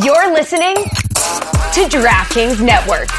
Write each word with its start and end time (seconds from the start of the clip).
You're 0.00 0.32
listening 0.32 0.74
to 0.74 1.86
DraftKings 1.90 2.64
Network. 2.64 3.10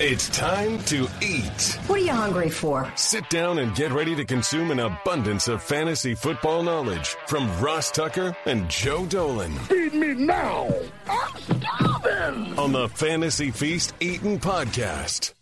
It's 0.00 0.30
time 0.30 0.78
to 0.84 1.06
eat. 1.20 1.78
What 1.86 2.00
are 2.00 2.02
you 2.02 2.10
hungry 2.10 2.48
for? 2.48 2.90
Sit 2.96 3.28
down 3.28 3.58
and 3.58 3.74
get 3.74 3.92
ready 3.92 4.14
to 4.16 4.24
consume 4.24 4.70
an 4.70 4.80
abundance 4.80 5.46
of 5.46 5.62
fantasy 5.62 6.14
football 6.14 6.62
knowledge 6.62 7.08
from 7.26 7.50
Ross 7.60 7.90
Tucker 7.90 8.34
and 8.46 8.66
Joe 8.70 9.04
Dolan. 9.04 9.52
Feed 9.58 9.92
me 9.92 10.14
now. 10.14 10.72
I'm 11.06 11.36
starving. 11.36 12.58
On 12.58 12.72
the 12.72 12.88
Fantasy 12.88 13.50
Feast 13.50 13.92
Eating 14.00 14.40
Podcast. 14.40 15.34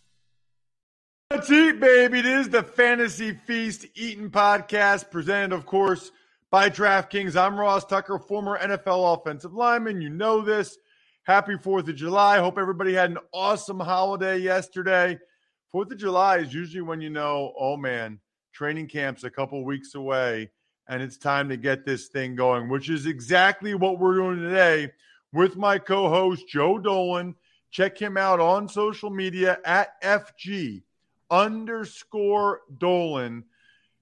Let's 1.31 1.49
eat, 1.53 1.79
baby. 1.79 2.19
It 2.19 2.27
is 2.27 2.49
the 2.49 2.65
Fantasy 2.65 3.35
Feast 3.47 3.87
Eating 3.95 4.31
Podcast, 4.31 5.09
presented, 5.09 5.55
of 5.55 5.67
course, 5.67 6.11
by 6.51 6.71
DraftKings. 6.71 7.37
I'm 7.37 7.61
Ross 7.61 7.85
Tucker, 7.85 8.19
former 8.19 8.59
NFL 8.59 9.19
offensive 9.19 9.53
lineman. 9.53 10.01
You 10.01 10.09
know 10.09 10.41
this. 10.41 10.79
Happy 11.25 11.57
4th 11.57 11.89
of 11.89 11.97
July. 11.97 12.39
Hope 12.39 12.57
everybody 12.57 12.95
had 12.95 13.11
an 13.11 13.19
awesome 13.35 13.79
holiday 13.79 14.39
yesterday. 14.39 15.19
4th 15.75 15.93
of 15.93 15.99
July 15.99 16.39
is 16.39 16.55
usually 16.55 16.81
when 16.81 17.03
you 17.03 17.11
know, 17.11 17.53
oh 17.59 17.77
man, 17.77 18.19
training 18.55 18.89
camp's 18.89 19.25
a 19.25 19.31
couple 19.31 19.63
weeks 19.63 19.95
away 19.95 20.51
and 20.89 21.03
it's 21.03 21.19
time 21.19 21.51
to 21.51 21.59
get 21.59 21.85
this 21.85 22.09
thing 22.09 22.35
going, 22.35 22.71
which 22.71 22.89
is 22.89 23.05
exactly 23.05 23.75
what 23.75 23.99
we're 23.99 24.17
doing 24.17 24.39
today 24.39 24.91
with 25.35 25.57
my 25.57 25.77
co 25.77 26.09
host, 26.09 26.49
Joe 26.49 26.79
Dolan. 26.79 27.35
Check 27.71 27.99
him 27.99 28.17
out 28.17 28.41
on 28.41 28.67
social 28.67 29.11
media 29.11 29.59
at 29.67 30.01
FG 30.01 30.83
underscore 31.31 32.61
Dolan. 32.79 33.45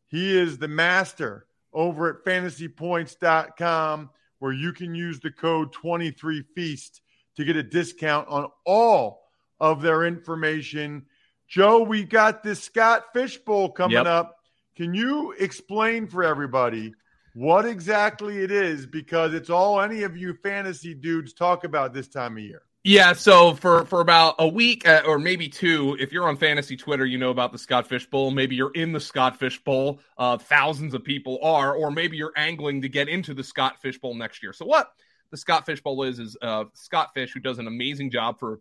He 0.06 0.38
is 0.38 0.58
the 0.58 0.68
master 0.68 1.45
over 1.76 2.08
at 2.08 2.24
fantasypoints.com 2.24 4.10
where 4.38 4.52
you 4.52 4.72
can 4.72 4.94
use 4.94 5.20
the 5.20 5.30
code 5.30 5.72
23feast 5.74 7.00
to 7.36 7.44
get 7.44 7.56
a 7.56 7.62
discount 7.62 8.26
on 8.28 8.48
all 8.64 9.22
of 9.60 9.82
their 9.82 10.04
information. 10.04 11.04
Joe, 11.48 11.82
we 11.82 12.02
got 12.04 12.42
this 12.42 12.62
Scott 12.62 13.04
Fishbowl 13.14 13.70
coming 13.70 13.94
Yep. 13.96 14.06
up. 14.06 14.36
Can 14.76 14.92
you 14.94 15.32
explain 15.38 16.06
for 16.06 16.22
everybody 16.24 16.94
what 17.34 17.64
exactly 17.64 18.38
it 18.38 18.50
is? 18.50 18.86
Because 18.86 19.32
it's 19.32 19.48
all 19.50 19.80
any 19.80 20.02
of 20.02 20.16
you 20.16 20.34
fantasy 20.42 20.94
dudes 20.94 21.32
talk 21.32 21.64
about 21.64 21.94
this 21.94 22.08
time 22.08 22.36
of 22.36 22.42
year. 22.42 22.62
Yeah, 22.88 23.14
so 23.14 23.54
for 23.54 23.84
for 23.86 24.00
about 24.00 24.36
a 24.38 24.46
week 24.46 24.86
uh, 24.86 25.02
or 25.04 25.18
maybe 25.18 25.48
two, 25.48 25.96
if 25.98 26.12
you're 26.12 26.28
on 26.28 26.36
fantasy 26.36 26.76
Twitter, 26.76 27.04
you 27.04 27.18
know 27.18 27.30
about 27.30 27.50
the 27.50 27.58
Scott 27.58 27.88
Fish 27.88 28.06
Bowl. 28.06 28.30
Maybe 28.30 28.54
you're 28.54 28.70
in 28.70 28.92
the 28.92 29.00
Scott 29.00 29.40
Fish 29.40 29.58
Bowl. 29.64 29.98
Uh, 30.16 30.38
thousands 30.38 30.94
of 30.94 31.02
people 31.02 31.40
are, 31.42 31.74
or 31.74 31.90
maybe 31.90 32.16
you're 32.16 32.32
angling 32.36 32.82
to 32.82 32.88
get 32.88 33.08
into 33.08 33.34
the 33.34 33.42
Scott 33.42 33.82
Fish 33.82 33.98
Bowl 33.98 34.14
next 34.14 34.40
year. 34.40 34.52
So 34.52 34.66
what 34.66 34.88
the 35.32 35.36
Scott 35.36 35.66
Fish 35.66 35.82
Bowl 35.82 36.04
is 36.04 36.20
is 36.20 36.36
uh, 36.40 36.66
Scott 36.74 37.12
Fish, 37.12 37.32
who 37.34 37.40
does 37.40 37.58
an 37.58 37.66
amazing 37.66 38.12
job 38.12 38.38
for 38.38 38.60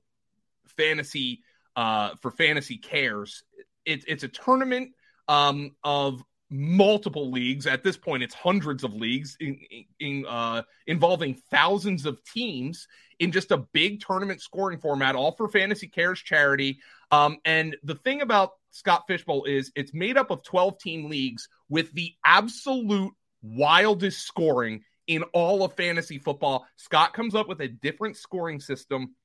fantasy 0.75 1.43
uh, 1.75 2.15
for 2.19 2.31
fantasy 2.31 2.77
cares. 2.77 3.43
It, 3.85 4.05
it's 4.07 4.23
a 4.23 4.27
tournament 4.27 4.93
um, 5.27 5.75
of 5.83 6.23
multiple 6.49 7.31
leagues. 7.31 7.67
At 7.67 7.83
this 7.83 7.97
point, 7.97 8.23
it's 8.23 8.35
hundreds 8.35 8.83
of 8.83 8.93
leagues 8.93 9.37
in, 9.39 9.59
in 9.99 10.25
uh, 10.27 10.63
involving 10.87 11.35
thousands 11.51 12.05
of 12.05 12.23
teams 12.23 12.87
in 13.19 13.31
just 13.31 13.51
a 13.51 13.57
big 13.57 14.01
tournament 14.01 14.41
scoring 14.41 14.79
format, 14.79 15.15
all 15.15 15.31
for 15.31 15.47
Fantasy 15.47 15.87
Cares 15.87 16.19
charity. 16.19 16.79
Um, 17.11 17.37
and 17.45 17.75
the 17.83 17.95
thing 17.95 18.21
about 18.21 18.51
Scott 18.71 19.03
Fishbowl 19.07 19.45
is 19.45 19.71
it's 19.75 19.93
made 19.93 20.17
up 20.17 20.31
of 20.31 20.43
12 20.43 20.79
team 20.79 21.09
leagues 21.09 21.47
with 21.69 21.91
the 21.93 22.13
absolute 22.25 23.13
wildest 23.41 24.21
scoring 24.25 24.83
in 25.07 25.23
all 25.33 25.63
of 25.63 25.73
fantasy 25.75 26.17
football. 26.17 26.65
Scott 26.77 27.13
comes 27.13 27.35
up 27.35 27.47
with 27.47 27.61
a 27.61 27.67
different 27.67 28.17
scoring 28.17 28.59
system 28.59 29.15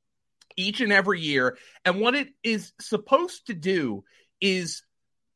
each 0.57 0.81
and 0.81 0.93
every 0.93 1.21
year. 1.21 1.57
And 1.85 2.01
what 2.01 2.15
it 2.15 2.29
is 2.43 2.73
supposed 2.81 3.47
to 3.47 3.55
do 3.55 4.05
is 4.41 4.83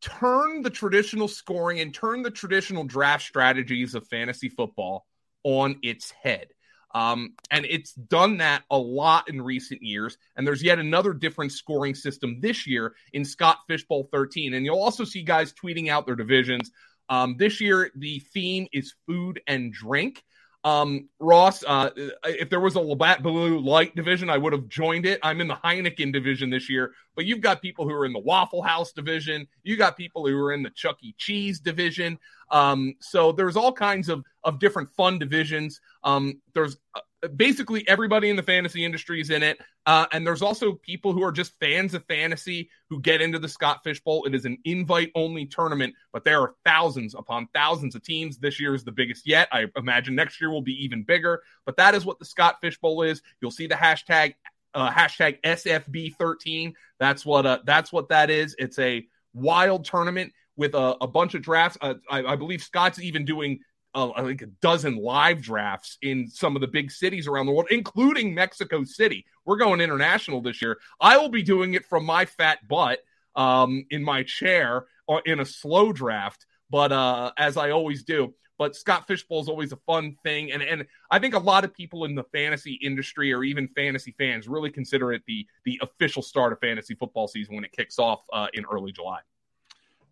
turn 0.04 0.62
the 0.62 0.70
traditional 0.70 1.28
scoring 1.28 1.80
and 1.80 1.94
turn 1.94 2.22
the 2.22 2.30
traditional 2.30 2.84
draft 2.84 3.24
strategies 3.24 3.94
of 3.94 4.06
fantasy 4.08 4.50
football 4.50 5.06
on 5.44 5.78
its 5.82 6.10
head. 6.10 6.48
Um, 6.94 7.34
and 7.50 7.64
it's 7.64 7.92
done 7.92 8.36
that 8.36 8.62
a 8.70 8.78
lot 8.78 9.28
in 9.28 9.42
recent 9.42 9.82
years. 9.82 10.16
And 10.36 10.46
there's 10.46 10.62
yet 10.62 10.78
another 10.78 11.12
different 11.12 11.52
scoring 11.52 11.94
system 11.94 12.38
this 12.40 12.66
year 12.66 12.94
in 13.12 13.24
Scott 13.24 13.58
Fishbowl 13.66 14.08
13. 14.12 14.54
And 14.54 14.64
you'll 14.64 14.78
also 14.80 15.04
see 15.04 15.22
guys 15.22 15.52
tweeting 15.52 15.88
out 15.88 16.06
their 16.06 16.14
divisions. 16.14 16.70
Um, 17.08 17.36
this 17.38 17.60
year, 17.60 17.90
the 17.96 18.20
theme 18.32 18.68
is 18.72 18.94
food 19.06 19.40
and 19.48 19.72
drink. 19.72 20.22
Um, 20.64 21.10
Ross, 21.20 21.62
uh, 21.62 21.90
if 22.24 22.48
there 22.48 22.60
was 22.60 22.74
a 22.74 22.80
Labatt 22.80 23.22
Blue 23.22 23.60
Light 23.60 23.94
division, 23.94 24.30
I 24.30 24.38
would 24.38 24.54
have 24.54 24.66
joined 24.66 25.04
it. 25.04 25.20
I'm 25.22 25.42
in 25.42 25.46
the 25.46 25.54
Heineken 25.54 26.10
division 26.10 26.48
this 26.48 26.70
year, 26.70 26.92
but 27.14 27.26
you've 27.26 27.42
got 27.42 27.60
people 27.60 27.86
who 27.86 27.94
are 27.94 28.06
in 28.06 28.14
the 28.14 28.18
Waffle 28.20 28.62
House 28.62 28.90
division. 28.92 29.46
You 29.62 29.76
got 29.76 29.96
people 29.96 30.26
who 30.26 30.34
are 30.38 30.52
in 30.52 30.62
the 30.62 30.70
Chuck 30.70 30.96
E. 31.02 31.14
Cheese 31.18 31.60
division. 31.60 32.18
Um, 32.50 32.94
so 33.00 33.30
there's 33.30 33.56
all 33.56 33.72
kinds 33.72 34.08
of 34.08 34.24
of 34.42 34.58
different 34.58 34.90
fun 34.96 35.18
divisions. 35.18 35.80
Um, 36.02 36.40
there's 36.54 36.76
uh, 36.94 37.00
basically 37.28 37.86
everybody 37.88 38.30
in 38.30 38.36
the 38.36 38.42
fantasy 38.42 38.84
industry 38.84 39.20
is 39.20 39.30
in 39.30 39.42
it, 39.42 39.60
uh, 39.86 40.06
and 40.12 40.26
there's 40.26 40.42
also 40.42 40.72
people 40.72 41.12
who 41.12 41.22
are 41.22 41.32
just 41.32 41.58
fans 41.60 41.94
of 41.94 42.04
fantasy 42.06 42.70
who 42.88 43.00
get 43.00 43.20
into 43.20 43.38
the 43.38 43.48
Scott 43.48 43.82
Fish 43.84 44.00
Bowl. 44.00 44.24
It 44.24 44.34
is 44.34 44.44
an 44.44 44.58
invite 44.64 45.10
only 45.14 45.46
tournament, 45.46 45.94
but 46.12 46.24
there 46.24 46.40
are 46.40 46.54
thousands 46.64 47.14
upon 47.14 47.48
thousands 47.54 47.94
of 47.94 48.02
teams. 48.02 48.38
This 48.38 48.60
year 48.60 48.74
is 48.74 48.84
the 48.84 48.92
biggest 48.92 49.26
yet. 49.26 49.48
I 49.52 49.66
imagine 49.76 50.14
next 50.14 50.40
year 50.40 50.50
will 50.50 50.62
be 50.62 50.84
even 50.84 51.02
bigger. 51.02 51.42
But 51.66 51.76
that 51.76 51.94
is 51.94 52.04
what 52.04 52.18
the 52.18 52.24
Scott 52.24 52.56
Fish 52.60 52.78
Bowl 52.78 53.02
is. 53.02 53.22
You'll 53.40 53.50
see 53.50 53.66
the 53.66 53.74
hashtag 53.74 54.34
uh, 54.74 54.90
hashtag 54.90 55.40
SFB13. 55.42 56.74
That's 56.98 57.24
what 57.24 57.46
uh, 57.46 57.58
that's 57.64 57.92
what 57.92 58.08
that 58.08 58.30
is. 58.30 58.54
It's 58.58 58.78
a 58.78 59.06
wild 59.32 59.84
tournament 59.84 60.32
with 60.56 60.74
a, 60.74 60.96
a 61.00 61.06
bunch 61.06 61.34
of 61.34 61.42
drafts. 61.42 61.78
Uh, 61.80 61.94
I, 62.10 62.24
I 62.24 62.36
believe 62.36 62.62
Scott's 62.62 63.00
even 63.00 63.24
doing 63.24 63.60
uh, 63.94 64.10
I 64.16 64.22
think 64.22 64.42
a 64.42 64.46
dozen 64.46 64.96
live 64.96 65.40
drafts 65.42 65.98
in 66.02 66.28
some 66.28 66.56
of 66.56 66.60
the 66.60 66.66
big 66.66 66.90
cities 66.90 67.26
around 67.26 67.46
the 67.46 67.52
world, 67.52 67.68
including 67.70 68.34
Mexico 68.34 68.84
City. 68.84 69.24
We're 69.44 69.56
going 69.56 69.80
international 69.80 70.42
this 70.42 70.60
year. 70.60 70.78
I 71.00 71.16
will 71.16 71.28
be 71.28 71.42
doing 71.42 71.74
it 71.74 71.84
from 71.86 72.04
my 72.04 72.24
fat 72.24 72.66
butt 72.66 73.00
um, 73.36 73.86
in 73.90 74.02
my 74.02 74.22
chair 74.22 74.86
or 75.06 75.22
in 75.24 75.40
a 75.40 75.44
slow 75.44 75.92
draft, 75.92 76.46
but 76.70 76.92
uh, 76.92 77.32
as 77.36 77.56
I 77.56 77.70
always 77.70 78.04
do. 78.04 78.34
But 78.56 78.76
Scott 78.76 79.08
Fishbowl 79.08 79.40
is 79.40 79.48
always 79.48 79.72
a 79.72 79.76
fun 79.78 80.16
thing, 80.22 80.52
and 80.52 80.62
and 80.62 80.86
I 81.10 81.18
think 81.18 81.34
a 81.34 81.40
lot 81.40 81.64
of 81.64 81.74
people 81.74 82.04
in 82.04 82.14
the 82.14 82.22
fantasy 82.22 82.74
industry 82.74 83.32
or 83.32 83.42
even 83.42 83.66
fantasy 83.66 84.14
fans 84.16 84.46
really 84.46 84.70
consider 84.70 85.12
it 85.12 85.22
the 85.26 85.44
the 85.64 85.80
official 85.82 86.22
start 86.22 86.52
of 86.52 86.60
fantasy 86.60 86.94
football 86.94 87.26
season 87.26 87.56
when 87.56 87.64
it 87.64 87.72
kicks 87.72 87.98
off 87.98 88.20
uh, 88.32 88.46
in 88.54 88.64
early 88.66 88.92
July. 88.92 89.18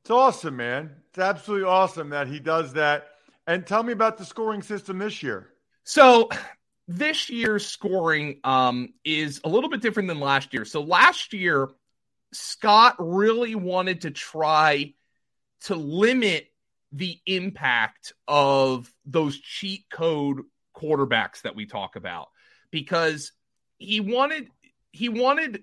It's 0.00 0.10
awesome, 0.10 0.56
man. 0.56 0.90
It's 1.10 1.20
absolutely 1.20 1.68
awesome 1.68 2.10
that 2.10 2.26
he 2.26 2.40
does 2.40 2.72
that. 2.72 3.11
And 3.46 3.66
tell 3.66 3.82
me 3.82 3.92
about 3.92 4.18
the 4.18 4.24
scoring 4.24 4.62
system 4.62 4.98
this 4.98 5.22
year. 5.22 5.48
So 5.84 6.28
this 6.86 7.28
year's 7.28 7.66
scoring 7.66 8.40
um, 8.44 8.94
is 9.04 9.40
a 9.44 9.48
little 9.48 9.70
bit 9.70 9.80
different 9.80 10.08
than 10.08 10.20
last 10.20 10.54
year. 10.54 10.64
So 10.64 10.82
last 10.82 11.32
year, 11.32 11.68
Scott 12.32 12.96
really 12.98 13.54
wanted 13.54 14.02
to 14.02 14.10
try 14.10 14.94
to 15.62 15.74
limit 15.74 16.48
the 16.92 17.18
impact 17.26 18.12
of 18.28 18.92
those 19.06 19.38
cheat 19.38 19.84
code 19.90 20.42
quarterbacks 20.76 21.42
that 21.42 21.54
we 21.54 21.66
talk 21.66 21.96
about 21.96 22.28
because 22.70 23.32
he 23.78 24.00
wanted 24.00 24.48
he 24.92 25.08
wanted 25.08 25.62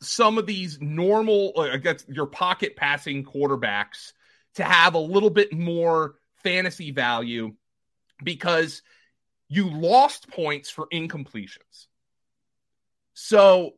some 0.00 0.38
of 0.38 0.46
these 0.46 0.80
normal 0.80 1.52
uh, 1.56 1.62
I 1.72 1.76
guess 1.78 2.04
your 2.08 2.26
pocket 2.26 2.76
passing 2.76 3.24
quarterbacks 3.24 4.12
to 4.54 4.64
have 4.64 4.94
a 4.94 4.98
little 4.98 5.30
bit 5.30 5.52
more 5.52 6.16
fantasy 6.42 6.90
value 6.90 7.54
because 8.22 8.82
you 9.48 9.70
lost 9.70 10.30
points 10.30 10.70
for 10.70 10.86
incompletions. 10.92 11.86
So 13.14 13.74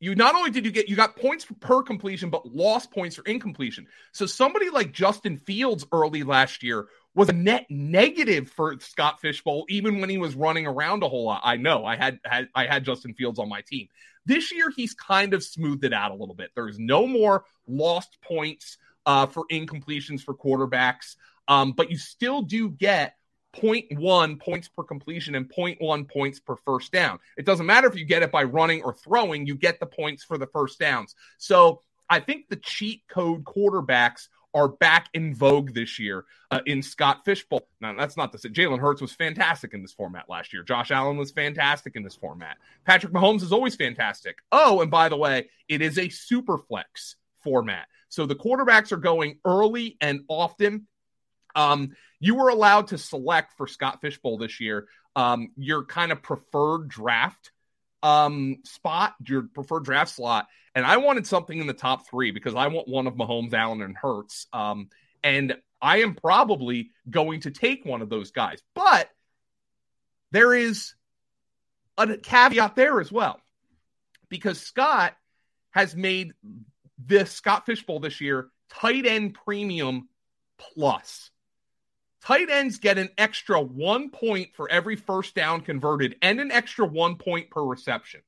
you 0.00 0.14
not 0.14 0.34
only 0.34 0.50
did 0.50 0.64
you 0.64 0.70
get 0.70 0.88
you 0.88 0.96
got 0.96 1.16
points 1.16 1.46
per 1.60 1.82
completion, 1.82 2.30
but 2.30 2.46
lost 2.46 2.90
points 2.90 3.16
for 3.16 3.22
incompletion. 3.24 3.86
So 4.12 4.24
somebody 4.24 4.70
like 4.70 4.92
Justin 4.92 5.36
Fields 5.36 5.86
early 5.92 6.22
last 6.22 6.62
year 6.62 6.88
was 7.14 7.28
a 7.28 7.34
net 7.34 7.66
negative 7.68 8.50
for 8.50 8.78
Scott 8.80 9.20
Fishbowl, 9.20 9.66
even 9.68 10.00
when 10.00 10.08
he 10.08 10.16
was 10.16 10.34
running 10.34 10.66
around 10.66 11.02
a 11.02 11.08
whole 11.08 11.24
lot. 11.24 11.42
I 11.44 11.56
know 11.56 11.84
I 11.84 11.96
had, 11.96 12.18
had 12.24 12.48
I 12.54 12.66
had 12.66 12.84
Justin 12.84 13.14
Fields 13.14 13.38
on 13.38 13.48
my 13.48 13.60
team. 13.60 13.88
This 14.24 14.52
year 14.52 14.70
he's 14.74 14.94
kind 14.94 15.34
of 15.34 15.42
smoothed 15.42 15.84
it 15.84 15.92
out 15.92 16.12
a 16.12 16.14
little 16.14 16.34
bit. 16.34 16.50
There's 16.54 16.78
no 16.78 17.06
more 17.06 17.44
lost 17.66 18.16
points 18.22 18.78
uh, 19.04 19.26
for 19.26 19.44
incompletions 19.50 20.22
for 20.22 20.34
quarterbacks. 20.34 21.16
Um, 21.50 21.72
but 21.72 21.90
you 21.90 21.98
still 21.98 22.42
do 22.42 22.70
get 22.70 23.16
0.1 23.56 24.40
points 24.40 24.68
per 24.68 24.84
completion 24.84 25.34
and 25.34 25.48
0.1 25.48 26.08
points 26.08 26.38
per 26.38 26.54
first 26.64 26.92
down. 26.92 27.18
It 27.36 27.44
doesn't 27.44 27.66
matter 27.66 27.88
if 27.88 27.96
you 27.96 28.04
get 28.04 28.22
it 28.22 28.30
by 28.30 28.44
running 28.44 28.82
or 28.82 28.94
throwing, 28.94 29.46
you 29.46 29.56
get 29.56 29.80
the 29.80 29.86
points 29.86 30.22
for 30.22 30.38
the 30.38 30.46
first 30.46 30.78
downs. 30.78 31.16
So 31.38 31.82
I 32.08 32.20
think 32.20 32.48
the 32.48 32.56
cheat 32.56 33.02
code 33.08 33.44
quarterbacks 33.44 34.28
are 34.54 34.68
back 34.68 35.08
in 35.14 35.34
vogue 35.34 35.74
this 35.74 35.98
year 35.98 36.24
uh, 36.50 36.60
in 36.66 36.82
Scott 36.82 37.24
Fishbowl. 37.24 37.68
Now, 37.80 37.94
that's 37.96 38.16
not 38.16 38.38
say 38.40 38.48
Jalen 38.48 38.80
Hurts 38.80 39.00
was 39.00 39.12
fantastic 39.12 39.74
in 39.74 39.82
this 39.82 39.92
format 39.92 40.28
last 40.28 40.52
year. 40.52 40.62
Josh 40.62 40.90
Allen 40.90 41.16
was 41.16 41.30
fantastic 41.30 41.96
in 41.96 42.02
this 42.02 42.16
format. 42.16 42.58
Patrick 42.84 43.12
Mahomes 43.12 43.42
is 43.42 43.52
always 43.52 43.76
fantastic. 43.76 44.38
Oh, 44.50 44.80
and 44.80 44.90
by 44.90 45.08
the 45.08 45.16
way, 45.16 45.50
it 45.68 45.82
is 45.82 45.98
a 45.98 46.08
super 46.08 46.58
flex 46.58 47.16
format. 47.42 47.86
So 48.08 48.26
the 48.26 48.34
quarterbacks 48.34 48.92
are 48.92 48.96
going 48.96 49.38
early 49.44 49.96
and 50.00 50.22
often. 50.28 50.86
Um, 51.54 51.92
you 52.18 52.34
were 52.34 52.48
allowed 52.48 52.88
to 52.88 52.98
select 52.98 53.54
for 53.56 53.66
Scott 53.66 54.00
Fishbowl 54.00 54.38
this 54.38 54.60
year 54.60 54.86
um, 55.16 55.50
your 55.56 55.84
kind 55.84 56.12
of 56.12 56.22
preferred 56.22 56.88
draft 56.88 57.52
um, 58.02 58.58
spot, 58.64 59.14
your 59.26 59.42
preferred 59.42 59.84
draft 59.84 60.12
slot. 60.14 60.46
And 60.74 60.86
I 60.86 60.98
wanted 60.98 61.26
something 61.26 61.58
in 61.58 61.66
the 61.66 61.72
top 61.72 62.08
three 62.08 62.30
because 62.30 62.54
I 62.54 62.68
want 62.68 62.88
one 62.88 63.06
of 63.06 63.14
Mahomes, 63.14 63.52
Allen, 63.52 63.82
and 63.82 63.96
Hurts. 63.96 64.46
Um, 64.52 64.88
and 65.22 65.56
I 65.82 65.98
am 65.98 66.14
probably 66.14 66.90
going 67.08 67.40
to 67.40 67.50
take 67.50 67.84
one 67.84 68.02
of 68.02 68.08
those 68.08 68.30
guys. 68.30 68.62
But 68.74 69.08
there 70.30 70.54
is 70.54 70.94
a 71.98 72.16
caveat 72.16 72.76
there 72.76 73.00
as 73.00 73.10
well 73.10 73.40
because 74.28 74.60
Scott 74.60 75.14
has 75.70 75.96
made 75.96 76.32
this 76.98 77.32
Scott 77.32 77.66
Fishbowl 77.66 78.00
this 78.00 78.20
year 78.20 78.48
tight 78.70 79.06
end 79.06 79.34
premium 79.34 80.08
plus. 80.76 81.29
Tight 82.22 82.50
ends 82.50 82.78
get 82.78 82.98
an 82.98 83.08
extra 83.16 83.60
one 83.60 84.10
point 84.10 84.54
for 84.54 84.70
every 84.70 84.96
first 84.96 85.34
down 85.34 85.62
converted 85.62 86.16
and 86.22 86.38
an 86.40 86.52
extra 86.52 86.86
one 86.86 87.16
point 87.16 87.50
per 87.50 87.62
reception. 87.62 88.20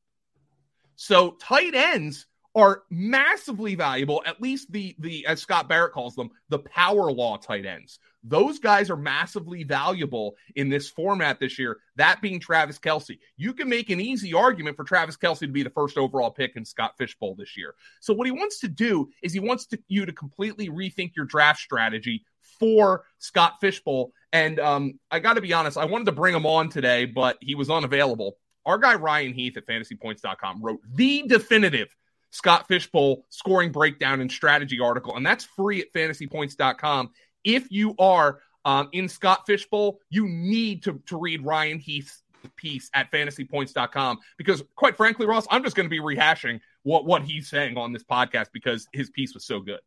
So 0.97 1.33
tight 1.33 1.75
ends 1.75 2.27
are 2.55 2.83
massively 2.91 3.75
valuable, 3.75 4.23
at 4.27 4.41
least 4.41 4.73
the 4.73 4.95
the 4.99 5.27
as 5.27 5.41
Scott 5.41 5.69
Barrett 5.69 5.93
calls 5.93 6.15
them, 6.15 6.31
the 6.49 6.59
power 6.59 7.11
law 7.13 7.37
tight 7.37 7.67
ends. 7.67 7.99
Those 8.25 8.59
guys 8.59 8.91
are 8.91 8.97
massively 8.97 9.65
valuable 9.65 10.37
in 10.55 10.69
this 10.69 10.89
format 10.89 11.41
this 11.41 11.59
year, 11.59 11.79
that 11.97 12.21
being 12.23 12.39
Travis 12.39 12.79
Kelce. 12.79 13.19
You 13.37 13.53
can 13.53 13.69
make 13.69 13.91
an 13.91 14.01
easy 14.01 14.33
argument 14.33 14.77
for 14.77 14.85
Travis 14.85 15.17
Kelce 15.17 15.41
to 15.41 15.49
be 15.49 15.63
the 15.63 15.71
first 15.71 15.99
overall 15.99 16.31
pick 16.31 16.57
in 16.57 16.65
Scott 16.65 16.95
Fishbowl 16.99 17.35
this 17.35 17.57
year. 17.57 17.75
So 18.01 18.15
what 18.15 18.27
he 18.27 18.33
wants 18.33 18.61
to 18.61 18.69
do 18.69 19.09
is 19.23 19.33
he 19.33 19.41
wants 19.41 19.67
to, 19.67 19.79
you 19.89 20.07
to 20.07 20.13
completely 20.13 20.69
rethink 20.69 21.17
your 21.17 21.27
draft 21.27 21.61
strategy 21.61 22.25
for 22.61 23.05
Scott 23.19 23.55
Fishbowl. 23.61 24.13
And 24.33 24.61
um, 24.61 25.01
I 25.11 25.19
got 25.19 25.35
to 25.35 25.41
be 25.41 25.53
honest, 25.53 25.77
I 25.77 25.85
wanted 25.87 26.05
to 26.07 26.13
bring 26.13 26.35
him 26.35 26.47
on 26.47 26.69
today, 26.69 27.07
but 27.07 27.39
he 27.41 27.55
was 27.55 27.71
unavailable. 27.71 28.37
Our 28.65 28.79
guy 28.79 28.95
Ryan 28.95 29.35
Heath 29.35 29.57
at 29.57 29.67
fantasypoints.com 29.67 30.63
wrote 30.63 30.81
the 30.95 31.25
definitive 31.27 31.89
Scott 32.31 32.67
Fishbowl 32.69 33.27
scoring 33.29 33.73
breakdown 33.73 34.21
and 34.21 34.31
strategy 34.31 34.81
article, 34.81 35.17
and 35.17 35.27
that's 35.27 35.45
free 35.45 35.83
at 35.83 35.93
fantasypoints.com. 35.93 37.11
If 37.45 37.71
you 37.71 37.95
are 37.99 38.41
um, 38.65 38.89
in 38.93 39.09
Scott 39.09 39.45
Fishbowl, 39.47 40.01
you 40.11 40.29
need 40.29 40.83
to, 40.85 41.01
to 41.07 41.17
read 41.17 41.45
Ryan 41.45 41.79
Heath's 41.79 42.23
piece 42.57 42.91
at 42.95 43.11
fantasypoints.com 43.11 44.19
because, 44.37 44.63
quite 44.77 44.97
frankly, 44.97 45.27
Ross, 45.27 45.47
I'm 45.51 45.63
just 45.63 45.77
going 45.77 45.87
to 45.87 45.91
be 45.91 46.01
rehashing 46.01 46.61
what, 46.83 47.05
what 47.05 47.23
he's 47.23 47.49
saying 47.49 47.77
on 47.77 47.93
this 47.93 48.05
podcast 48.05 48.49
because 48.53 48.89
his 48.93 49.11
piece 49.11 49.35
was 49.35 49.45
so 49.45 49.61
good. 49.61 49.81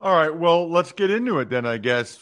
All 0.00 0.14
right. 0.14 0.34
Well, 0.34 0.68
let's 0.68 0.92
get 0.92 1.10
into 1.10 1.38
it 1.38 1.48
then, 1.48 1.64
I 1.64 1.78
guess. 1.78 2.18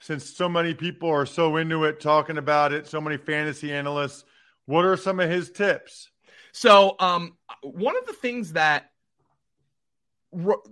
Since 0.00 0.36
so 0.36 0.48
many 0.48 0.74
people 0.74 1.08
are 1.08 1.26
so 1.26 1.56
into 1.56 1.84
it, 1.84 2.00
talking 2.00 2.36
about 2.36 2.72
it, 2.72 2.88
so 2.88 3.00
many 3.00 3.16
fantasy 3.16 3.72
analysts, 3.72 4.24
what 4.66 4.84
are 4.84 4.96
some 4.96 5.20
of 5.20 5.30
his 5.30 5.50
tips? 5.50 6.10
So, 6.50 6.96
um, 6.98 7.36
one 7.62 7.96
of 7.96 8.06
the 8.06 8.12
things 8.12 8.54
that 8.54 8.90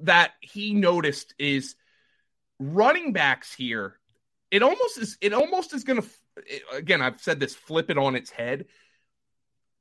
that 0.03 0.32
he 0.41 0.73
noticed 0.73 1.35
is 1.38 1.76
running 2.60 3.12
backs 3.12 3.52
here. 3.52 3.98
It 4.52 4.62
almost 4.62 4.98
is. 4.98 5.18
It 5.20 5.32
almost 5.32 5.74
is 5.74 5.82
going 5.82 6.02
to. 6.02 6.08
Again, 6.72 7.02
I've 7.02 7.20
said 7.20 7.40
this. 7.40 7.54
Flip 7.54 7.90
it 7.90 7.98
on 7.98 8.14
its 8.14 8.30
head. 8.30 8.66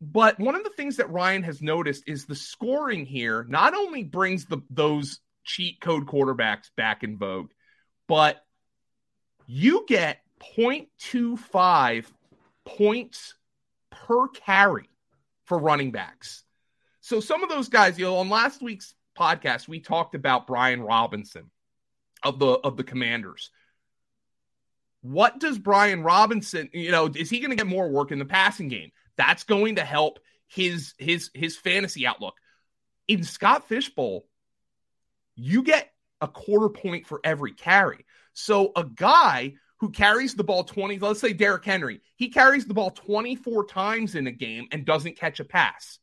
But 0.01 0.39
one 0.39 0.55
of 0.55 0.63
the 0.63 0.71
things 0.71 0.97
that 0.97 1.11
Ryan 1.11 1.43
has 1.43 1.61
noticed 1.61 2.03
is 2.07 2.25
the 2.25 2.35
scoring 2.35 3.05
here 3.05 3.45
not 3.47 3.75
only 3.75 4.03
brings 4.03 4.45
the 4.45 4.59
those 4.69 5.19
cheat 5.43 5.81
code 5.81 6.05
quarterbacks 6.05 6.69
back 6.77 7.03
in 7.03 7.17
vogue, 7.17 7.51
but 8.07 8.43
you 9.45 9.83
get 9.87 10.19
0.25 10.57 12.05
points 12.65 13.33
per 13.89 14.27
carry 14.29 14.89
for 15.45 15.57
running 15.57 15.91
backs. 15.91 16.43
So 17.01 17.19
some 17.19 17.43
of 17.43 17.49
those 17.49 17.69
guys, 17.69 17.97
you 17.97 18.05
know, 18.05 18.17
on 18.17 18.29
last 18.29 18.61
week's 18.61 18.93
podcast, 19.17 19.67
we 19.67 19.79
talked 19.79 20.15
about 20.15 20.47
Brian 20.47 20.81
Robinson 20.81 21.49
of 22.23 22.39
the 22.39 22.47
of 22.47 22.77
the 22.77 22.83
Commanders. 22.83 23.51
What 25.01 25.39
does 25.39 25.57
Brian 25.57 26.03
Robinson, 26.03 26.69
you 26.73 26.91
know, 26.91 27.07
is 27.07 27.29
he 27.29 27.39
going 27.39 27.51
to 27.51 27.55
get 27.55 27.67
more 27.67 27.89
work 27.89 28.11
in 28.11 28.19
the 28.19 28.25
passing 28.25 28.67
game? 28.67 28.91
That's 29.15 29.43
going 29.43 29.75
to 29.75 29.85
help 29.85 30.19
his 30.47 30.93
his 30.97 31.29
his 31.33 31.55
fantasy 31.55 32.05
outlook. 32.05 32.35
In 33.07 33.23
Scott 33.23 33.67
Fishbowl, 33.67 34.25
you 35.35 35.63
get 35.63 35.89
a 36.21 36.27
quarter 36.27 36.69
point 36.69 37.07
for 37.07 37.21
every 37.23 37.53
carry. 37.53 38.05
So 38.33 38.71
a 38.75 38.83
guy 38.83 39.53
who 39.77 39.91
carries 39.91 40.35
the 40.35 40.43
ball 40.43 40.65
20, 40.65 40.99
let's 40.99 41.21
say 41.21 41.33
Derrick 41.33 41.63
Henry, 41.63 42.01
he 42.17 42.29
carries 42.29 42.65
the 42.65 42.73
ball 42.73 42.91
24 42.91 43.65
times 43.67 44.15
in 44.15 44.27
a 44.27 44.31
game 44.31 44.67
and 44.71 44.85
doesn't 44.85 45.17
catch 45.17 45.39
a 45.39 45.45
pass. 45.45 45.99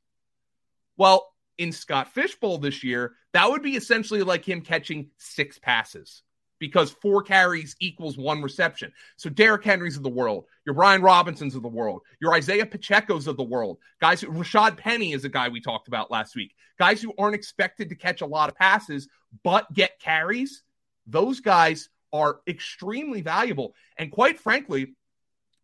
Well, 0.97 1.31
in 1.58 1.73
Scott 1.73 2.12
Fishbowl 2.12 2.58
this 2.58 2.85
year, 2.85 3.14
that 3.32 3.49
would 3.49 3.62
be 3.62 3.76
essentially 3.76 4.23
like 4.23 4.44
him 4.44 4.61
catching 4.61 5.11
six 5.19 5.58
passes 5.58 6.23
because 6.58 6.91
four 6.91 7.23
carries 7.23 7.76
equals 7.81 8.17
one 8.17 8.43
reception. 8.43 8.93
So 9.17 9.29
Derrick 9.29 9.64
Henry's 9.64 9.97
of 9.97 10.03
the 10.03 10.08
world, 10.08 10.47
your 10.64 10.75
Brian 10.75 11.03
Robinsons 11.03 11.55
of 11.55 11.62
the 11.62 11.69
world, 11.69 12.03
your 12.20 12.37
Isiah 12.37 12.67
Pacheco's 12.67 13.26
of 13.26 13.37
the 13.37 13.43
world, 13.43 13.79
guys. 14.00 14.20
Who, 14.20 14.32
Rashaad 14.32 14.76
Penny 14.76 15.12
is 15.12 15.25
a 15.25 15.29
guy 15.29 15.49
we 15.49 15.61
talked 15.61 15.88
about 15.88 16.11
last 16.11 16.35
week. 16.35 16.55
Guys 16.79 17.03
who 17.03 17.12
aren't 17.19 17.35
expected 17.35 17.88
to 17.88 17.94
catch 17.94 18.20
a 18.20 18.26
lot 18.26 18.49
of 18.49 18.56
passes 18.56 19.09
but 19.44 19.73
get 19.73 20.00
carries. 20.00 20.62
Those 21.06 21.41
guys 21.41 21.88
are 22.12 22.41
extremely 22.47 23.20
valuable. 23.20 23.75
And 23.99 24.11
quite 24.11 24.38
frankly, 24.38 24.94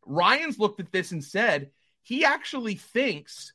Ryan's 0.05 0.59
looked 0.59 0.81
at 0.81 0.93
this 0.93 1.13
and 1.13 1.25
said 1.25 1.71
he 2.03 2.25
actually 2.25 2.75
thinks 2.75 3.53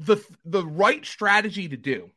the 0.00 0.24
the 0.44 0.66
right 0.66 1.04
strategy 1.04 1.68
to 1.68 1.76
do 1.76 2.10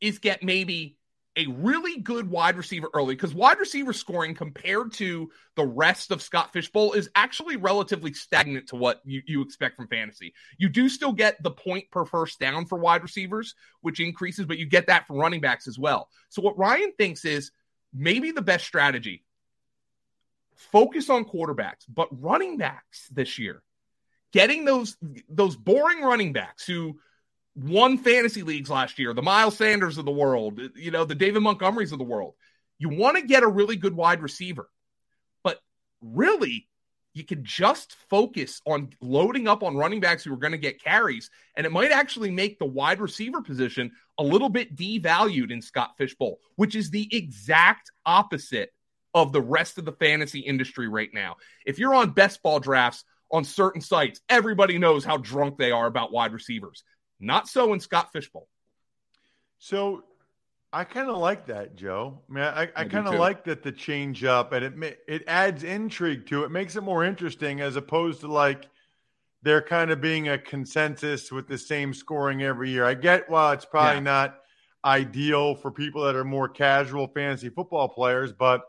is 0.00 0.18
get 0.18 0.42
maybe 0.42 0.96
a 1.36 1.46
really 1.46 1.98
good 1.98 2.28
wide 2.28 2.56
receiver 2.56 2.88
early 2.92 3.14
because 3.14 3.32
wide 3.32 3.58
receiver 3.58 3.92
scoring 3.92 4.34
compared 4.34 4.92
to 4.92 5.30
the 5.54 5.64
rest 5.64 6.10
of 6.10 6.20
Scott 6.20 6.52
Fishbowl 6.52 6.92
is 6.92 7.08
actually 7.14 7.56
relatively 7.56 8.12
stagnant 8.12 8.68
to 8.68 8.76
what 8.76 9.00
you, 9.04 9.22
you 9.26 9.40
expect 9.40 9.76
from 9.76 9.86
fantasy. 9.86 10.34
You 10.58 10.68
do 10.68 10.88
still 10.88 11.12
get 11.12 11.42
the 11.42 11.52
point 11.52 11.90
per 11.90 12.04
first 12.04 12.40
down 12.40 12.66
for 12.66 12.78
wide 12.78 13.02
receivers, 13.02 13.54
which 13.80 14.00
increases, 14.00 14.44
but 14.46 14.58
you 14.58 14.66
get 14.66 14.88
that 14.88 15.06
from 15.06 15.16
running 15.16 15.40
backs 15.40 15.68
as 15.68 15.78
well. 15.78 16.08
So 16.28 16.42
what 16.42 16.58
Ryan 16.58 16.92
thinks 16.98 17.24
is 17.24 17.52
maybe 17.94 18.32
the 18.32 18.42
best 18.42 18.66
strategy 18.66 19.24
focus 20.56 21.08
on 21.08 21.24
quarterbacks, 21.24 21.86
but 21.88 22.08
running 22.20 22.58
backs 22.58 23.08
this 23.10 23.38
year, 23.38 23.62
getting 24.32 24.64
those 24.64 24.96
those 25.28 25.56
boring 25.56 26.02
running 26.02 26.32
backs 26.32 26.66
who 26.66 26.98
won 27.54 27.98
fantasy 27.98 28.42
leagues 28.42 28.70
last 28.70 28.98
year, 28.98 29.12
the 29.12 29.22
Miles 29.22 29.56
Sanders 29.56 29.98
of 29.98 30.04
the 30.04 30.10
world, 30.10 30.60
you 30.76 30.90
know, 30.90 31.04
the 31.04 31.14
David 31.14 31.42
Montgomerys 31.42 31.92
of 31.92 31.98
the 31.98 32.04
world. 32.04 32.34
You 32.78 32.88
want 32.88 33.16
to 33.16 33.26
get 33.26 33.42
a 33.42 33.48
really 33.48 33.76
good 33.76 33.94
wide 33.94 34.22
receiver, 34.22 34.70
but 35.44 35.60
really, 36.00 36.66
you 37.12 37.24
can 37.24 37.44
just 37.44 37.96
focus 38.08 38.62
on 38.66 38.90
loading 39.00 39.48
up 39.48 39.62
on 39.62 39.76
running 39.76 40.00
backs 40.00 40.24
who 40.24 40.32
are 40.32 40.38
going 40.38 40.52
to 40.52 40.58
get 40.58 40.82
carries, 40.82 41.30
and 41.56 41.66
it 41.66 41.72
might 41.72 41.90
actually 41.90 42.30
make 42.30 42.58
the 42.58 42.66
wide 42.66 43.00
receiver 43.00 43.42
position 43.42 43.90
a 44.16 44.22
little 44.22 44.48
bit 44.48 44.76
devalued 44.76 45.50
in 45.50 45.60
Scott 45.60 45.94
Fishbowl, 45.98 46.38
which 46.56 46.74
is 46.74 46.90
the 46.90 47.08
exact 47.14 47.90
opposite 48.06 48.70
of 49.12 49.32
the 49.32 49.40
rest 49.40 49.76
of 49.76 49.84
the 49.84 49.92
fantasy 49.92 50.40
industry 50.40 50.88
right 50.88 51.10
now. 51.12 51.36
If 51.66 51.78
you're 51.78 51.94
on 51.94 52.10
best 52.10 52.42
ball 52.42 52.60
drafts 52.60 53.04
on 53.32 53.44
certain 53.44 53.80
sites, 53.80 54.20
everybody 54.28 54.78
knows 54.78 55.04
how 55.04 55.16
drunk 55.16 55.58
they 55.58 55.70
are 55.70 55.86
about 55.86 56.12
wide 56.12 56.32
receivers. 56.32 56.82
Not 57.20 57.48
so 57.48 57.72
in 57.72 57.80
Scott 57.80 58.10
Fishbowl. 58.12 58.48
So 59.58 60.04
I 60.72 60.84
kind 60.84 61.08
of 61.08 61.18
like 61.18 61.46
that, 61.46 61.76
Joe. 61.76 62.20
I 62.28 62.32
mean, 62.32 62.44
I, 62.44 62.62
I, 62.62 62.68
I 62.76 62.84
kind 62.84 63.08
of 63.08 63.14
like 63.14 63.44
that 63.44 63.62
the 63.62 63.72
change 63.72 64.24
up 64.24 64.52
and 64.52 64.84
it 64.84 65.02
it 65.06 65.24
adds 65.26 65.64
intrigue 65.64 66.26
to 66.26 66.44
it, 66.44 66.50
makes 66.50 66.76
it 66.76 66.82
more 66.82 67.04
interesting 67.04 67.60
as 67.60 67.76
opposed 67.76 68.20
to 68.20 68.28
like 68.28 68.66
there 69.42 69.62
kind 69.62 69.90
of 69.90 70.00
being 70.00 70.28
a 70.28 70.38
consensus 70.38 71.32
with 71.32 71.48
the 71.48 71.58
same 71.58 71.92
scoring 71.92 72.42
every 72.42 72.70
year. 72.70 72.84
I 72.84 72.94
get 72.94 73.28
well, 73.28 73.52
it's 73.52 73.64
probably 73.64 73.96
yeah. 73.96 74.00
not 74.00 74.38
ideal 74.84 75.54
for 75.54 75.70
people 75.70 76.04
that 76.04 76.16
are 76.16 76.24
more 76.24 76.48
casual 76.48 77.08
fantasy 77.08 77.48
football 77.48 77.88
players, 77.88 78.32
but 78.32 78.62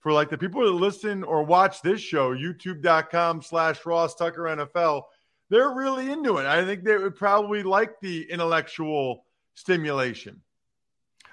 for 0.00 0.12
like 0.12 0.30
the 0.30 0.38
people 0.38 0.62
that 0.64 0.72
listen 0.72 1.24
or 1.24 1.42
watch 1.42 1.82
this 1.82 2.00
show, 2.00 2.34
youtube.com 2.34 3.42
slash 3.42 3.84
Ross 3.84 4.14
Tucker 4.14 4.42
NFL, 4.42 5.02
they're 5.50 5.70
really 5.70 6.10
into 6.10 6.36
it. 6.38 6.46
I 6.46 6.64
think 6.64 6.84
they 6.84 6.96
would 6.96 7.16
probably 7.16 7.62
like 7.62 8.00
the 8.00 8.30
intellectual 8.30 9.24
stimulation. 9.54 10.42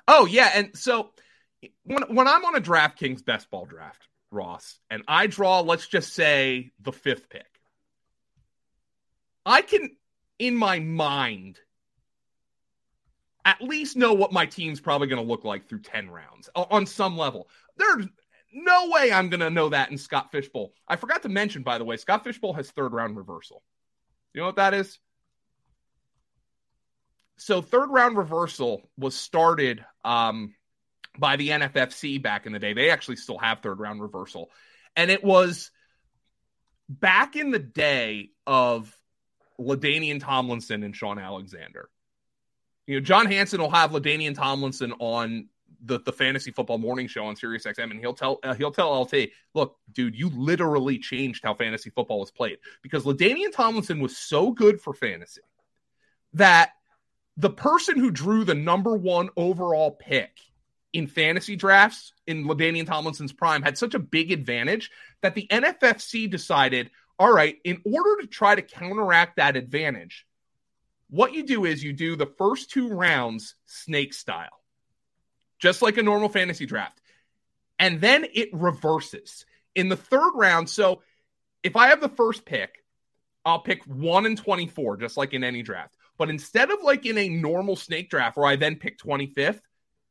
Oh 0.08 0.26
yeah, 0.26 0.52
and 0.54 0.76
so 0.76 1.12
when 1.84 2.04
when 2.16 2.28
I'm 2.28 2.46
on 2.46 2.56
a 2.56 2.62
DraftKings 2.62 3.26
best 3.26 3.50
ball 3.50 3.66
draft, 3.66 4.08
Ross, 4.32 4.80
and 4.90 5.04
I 5.08 5.28
draw, 5.28 5.62
let's 5.62 5.88
just 5.88 6.14
say 6.14 6.72
the 6.82 6.92
fifth 6.92 7.30
pick, 7.30 7.48
I 9.46 9.62
can, 9.62 9.96
in 10.40 10.56
my 10.56 10.80
mind, 10.80 11.60
at 13.44 13.62
least 13.62 13.96
know 13.96 14.14
what 14.14 14.34
my 14.34 14.46
team's 14.46 14.80
probably 14.80 15.08
going 15.08 15.24
to 15.24 15.30
look 15.30 15.44
like 15.44 15.70
through 15.70 15.82
10 15.82 16.10
rounds 16.10 16.50
on 16.56 16.86
some 16.88 17.16
level. 17.18 17.48
There's 17.78 18.08
no 18.56 18.90
way 18.90 19.12
I'm 19.12 19.30
going 19.30 19.42
to 19.42 19.50
know 19.50 19.70
that 19.70 19.92
in 19.92 19.98
Scott 19.98 20.32
Fishbowl. 20.32 20.74
I 20.88 20.96
forgot 20.96 21.24
to 21.24 21.30
mention, 21.30 21.62
by 21.62 21.78
the 21.78 21.84
way, 21.84 21.98
Scott 21.98 22.24
Fishbowl 22.24 22.54
has 22.54 22.72
third 22.72 22.94
round 22.94 23.18
reversal. 23.18 23.62
You 24.34 24.40
know 24.42 24.48
what 24.48 24.56
that 24.56 24.74
is? 24.74 24.98
So, 27.38 27.62
third 27.62 27.90
round 27.90 28.18
reversal 28.18 28.90
was 28.98 29.14
started 29.14 29.84
um, 30.06 30.56
by 31.20 31.36
the 31.36 31.50
NFFC 31.50 32.22
back 32.22 32.46
in 32.46 32.54
the 32.54 32.60
day. 32.60 32.72
They 32.72 32.92
actually 32.92 33.18
still 33.18 33.38
have 33.38 33.60
third 33.60 33.80
round 33.80 34.02
reversal. 34.02 34.50
And 34.96 35.12
it 35.12 35.22
was 35.22 35.70
back 36.88 37.36
in 37.36 37.52
the 37.52 37.60
day 37.60 38.30
of 38.48 38.96
LaDainian 39.60 40.22
Tomlinson 40.22 40.84
and 40.84 40.96
Shaun 40.96 41.20
Alexander. 41.20 41.90
You 42.88 42.96
know, 42.96 43.02
John 43.02 43.26
Hansen 43.26 43.60
will 43.60 43.72
have 43.72 43.92
LaDainian 43.92 44.36
Tomlinson 44.36 44.94
on 45.00 45.50
the, 45.86 46.00
the 46.00 46.12
fantasy 46.12 46.52
football 46.52 46.78
morning 46.78 47.08
show 47.08 47.26
on 47.26 47.36
Sirius 47.36 47.66
XM, 47.66 47.92
and 47.92 48.00
he'll 48.00 48.14
tell 48.14 48.40
uh, 48.44 48.54
he'll 48.54 48.72
tell 48.72 49.02
LT, 49.02 49.30
look, 49.54 49.78
dude, 49.92 50.16
you 50.16 50.30
literally 50.30 50.98
changed 50.98 51.44
how 51.44 51.54
fantasy 51.54 51.90
football 51.90 52.20
was 52.20 52.32
played 52.32 52.58
because 52.82 53.04
LaDainian 53.04 53.52
Tomlinson 53.52 54.00
was 54.00 54.18
so 54.18 54.52
good 54.52 54.82
for 54.82 54.94
fantasy 54.94 55.42
that 56.34 56.72
the 57.38 57.50
person 57.50 57.98
who 57.98 58.12
drew 58.12 58.44
the 58.44 58.56
number 58.56 58.96
one 58.96 59.30
overall 59.36 59.92
pick 59.92 60.32
in 60.94 61.08
fantasy 61.08 61.56
drafts 61.56 62.14
in 62.26 62.46
LaDainian 62.46 62.86
Tomlinson's 62.86 63.34
prime 63.34 63.62
had 63.62 63.78
such 63.78 63.94
a 63.94 64.00
big 64.00 64.32
advantage 64.32 64.92
that 65.22 65.36
the 65.36 65.48
NFFC 65.52 66.30
decided, 66.30 66.90
all 67.20 67.34
right, 67.34 67.58
in 67.66 67.82
order 67.86 68.22
to 68.22 68.28
try 68.28 68.56
to 68.56 68.62
counteract 68.62 69.36
that 69.36 69.58
advantage, 69.58 70.26
what 71.10 71.34
you 71.34 71.44
do 71.46 71.66
is 71.66 71.84
you 71.84 71.94
do 71.94 72.16
the 72.16 72.26
first 72.38 72.72
two 72.72 72.90
rounds 72.90 73.56
snake 73.66 74.14
style, 74.14 74.62
just 75.66 75.82
like 75.82 75.98
a 75.98 76.04
normal 76.04 76.30
fantasy 76.30 76.68
draft. 76.68 77.02
And 77.80 78.00
then 78.00 78.28
it 78.36 78.50
reverses 78.54 79.48
in 79.74 79.90
the 79.90 79.96
third 79.96 80.34
round. 80.36 80.70
So 80.70 81.02
if 81.64 81.76
I 81.76 81.88
have 81.88 82.02
the 82.02 82.10
first 82.10 82.46
pick, 82.46 82.84
I'll 83.44 83.62
pick 83.62 83.84
one 83.86 84.28
and 84.28 84.38
24, 84.38 84.98
just 84.98 85.18
like 85.18 85.34
in 85.34 85.44
any 85.44 85.64
draft. 85.64 85.98
But 86.20 86.30
instead 86.30 86.70
of 86.70 86.84
like 86.84 87.08
in 87.08 87.18
a 87.18 87.30
normal 87.30 87.76
snake 87.76 88.12
draft 88.12 88.38
where 88.38 88.46
I 88.46 88.58
then 88.58 88.76
pick 88.76 89.00
25th, 89.00 89.60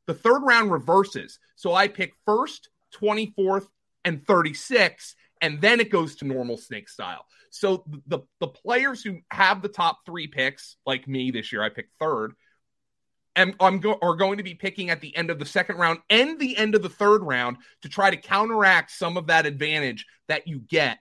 the 0.08 0.14
third 0.14 0.40
round 0.40 0.72
reverses. 0.72 1.38
So 1.54 1.72
I 1.72 1.86
pick 1.86 2.14
first, 2.26 2.68
24th, 3.00 3.68
and 4.04 4.26
36, 4.26 5.14
and 5.40 5.60
then 5.60 5.78
it 5.78 5.88
goes 5.88 6.16
to 6.16 6.26
normal 6.26 6.56
snake 6.56 6.88
style. 6.88 7.26
So 7.50 7.84
the 8.08 8.20
the 8.40 8.48
players 8.48 9.04
who 9.04 9.20
have 9.30 9.62
the 9.62 9.68
top 9.68 10.00
three 10.04 10.26
picks, 10.26 10.76
like 10.84 11.06
me 11.06 11.30
this 11.30 11.52
year, 11.52 11.62
I 11.62 11.68
picked 11.68 11.96
third, 12.00 12.34
and 13.36 13.54
I'm 13.60 13.78
go- 13.78 13.98
are 14.00 14.16
going 14.16 14.38
to 14.38 14.44
be 14.44 14.54
picking 14.54 14.90
at 14.90 15.00
the 15.00 15.14
end 15.16 15.30
of 15.30 15.38
the 15.38 15.46
second 15.46 15.76
round 15.76 16.00
and 16.10 16.38
the 16.38 16.56
end 16.56 16.74
of 16.74 16.82
the 16.82 16.88
third 16.88 17.22
round 17.22 17.58
to 17.82 17.88
try 17.88 18.10
to 18.10 18.16
counteract 18.16 18.90
some 18.90 19.16
of 19.16 19.26
that 19.28 19.46
advantage 19.46 20.06
that 20.28 20.46
you 20.46 20.58
get 20.58 20.98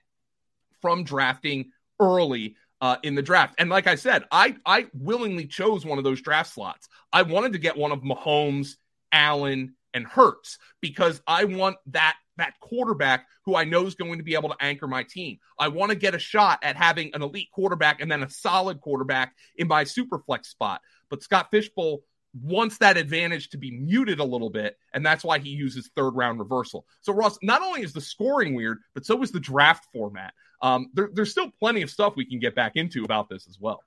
from 0.82 1.04
drafting 1.04 1.72
early 2.00 2.56
uh, 2.82 2.98
in 3.04 3.16
the 3.16 3.22
draft. 3.22 3.56
And 3.58 3.70
like 3.70 3.88
I 3.88 3.96
said, 3.96 4.26
I 4.32 4.56
I 4.66 4.88
willingly 4.94 5.46
chose 5.46 5.86
one 5.86 5.98
of 5.98 6.04
those 6.04 6.22
draft 6.22 6.54
slots. 6.54 6.90
I 7.12 7.22
wanted 7.22 7.54
to 7.54 7.60
get 7.60 7.78
one 7.78 7.92
of 7.92 8.02
Mahomes 8.02 8.76
Allen, 9.12 9.76
and 9.94 10.06
Hurts 10.06 10.58
because 10.82 11.22
I 11.28 11.46
want 11.46 11.78
that 11.88 12.18
that 12.38 12.60
quarterback 12.60 13.28
who 13.46 13.56
I 13.56 13.64
know 13.64 13.86
is 13.86 13.94
going 13.94 14.18
to 14.18 14.24
be 14.24 14.34
able 14.34 14.50
to 14.50 14.56
anchor 14.60 14.88
my 14.88 15.04
team. 15.04 15.38
I 15.60 15.68
want 15.68 15.92
to 15.92 15.96
get 15.96 16.16
a 16.16 16.20
shot 16.20 16.60
at 16.64 16.76
having 16.76 17.14
an 17.14 17.22
elite 17.22 17.50
quarterback 17.52 18.02
and 18.02 18.12
then 18.12 18.24
a 18.24 18.30
solid 18.30 18.82
quarterback 18.82 19.36
in 19.56 19.68
my 19.68 19.84
super 19.84 20.18
flex 20.18 20.50
spot. 20.50 20.82
But 21.10 21.22
Scott 21.22 21.50
Fishbowl 21.52 22.02
wants 22.42 22.78
that 22.80 22.98
advantage 22.98 23.50
to 23.50 23.58
be 23.58 23.72
muted 23.72 24.20
a 24.20 24.24
little 24.24 24.50
bit, 24.50 24.78
and 24.94 25.06
that's 25.06 25.24
why 25.24 25.40
he 25.40 25.50
uses 25.50 25.90
third 25.96 26.12
round 26.12 26.40
reversal. 26.40 26.86
So 27.02 27.14
Ross, 27.14 27.38
not 27.42 27.62
only 27.62 27.82
is 27.82 27.94
the 27.94 28.02
scoring 28.02 28.56
weird, 28.56 28.80
but 28.94 29.06
so 29.06 29.22
is 29.22 29.32
the 29.32 29.40
draft 29.40 29.88
format. 29.94 30.34
Um, 30.62 30.90
there, 30.94 31.10
there's 31.14 31.32
still 31.32 31.52
plenty 31.60 31.82
of 31.82 31.90
stuff 31.90 32.14
we 32.16 32.26
can 32.26 32.40
get 32.40 32.56
back 32.56 32.74
into 32.76 33.04
about 33.04 33.30
this 33.30 33.48
as 33.48 33.60
well. 33.60 33.84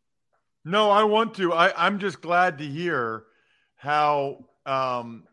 No, 0.64 0.90
I 0.90 1.04
want 1.04 1.34
to. 1.34 1.52
I, 1.52 1.72
I'm 1.86 1.98
just 1.98 2.20
glad 2.20 2.58
to 2.58 2.64
hear 2.64 3.24
how 3.76 4.44
um, 4.64 5.24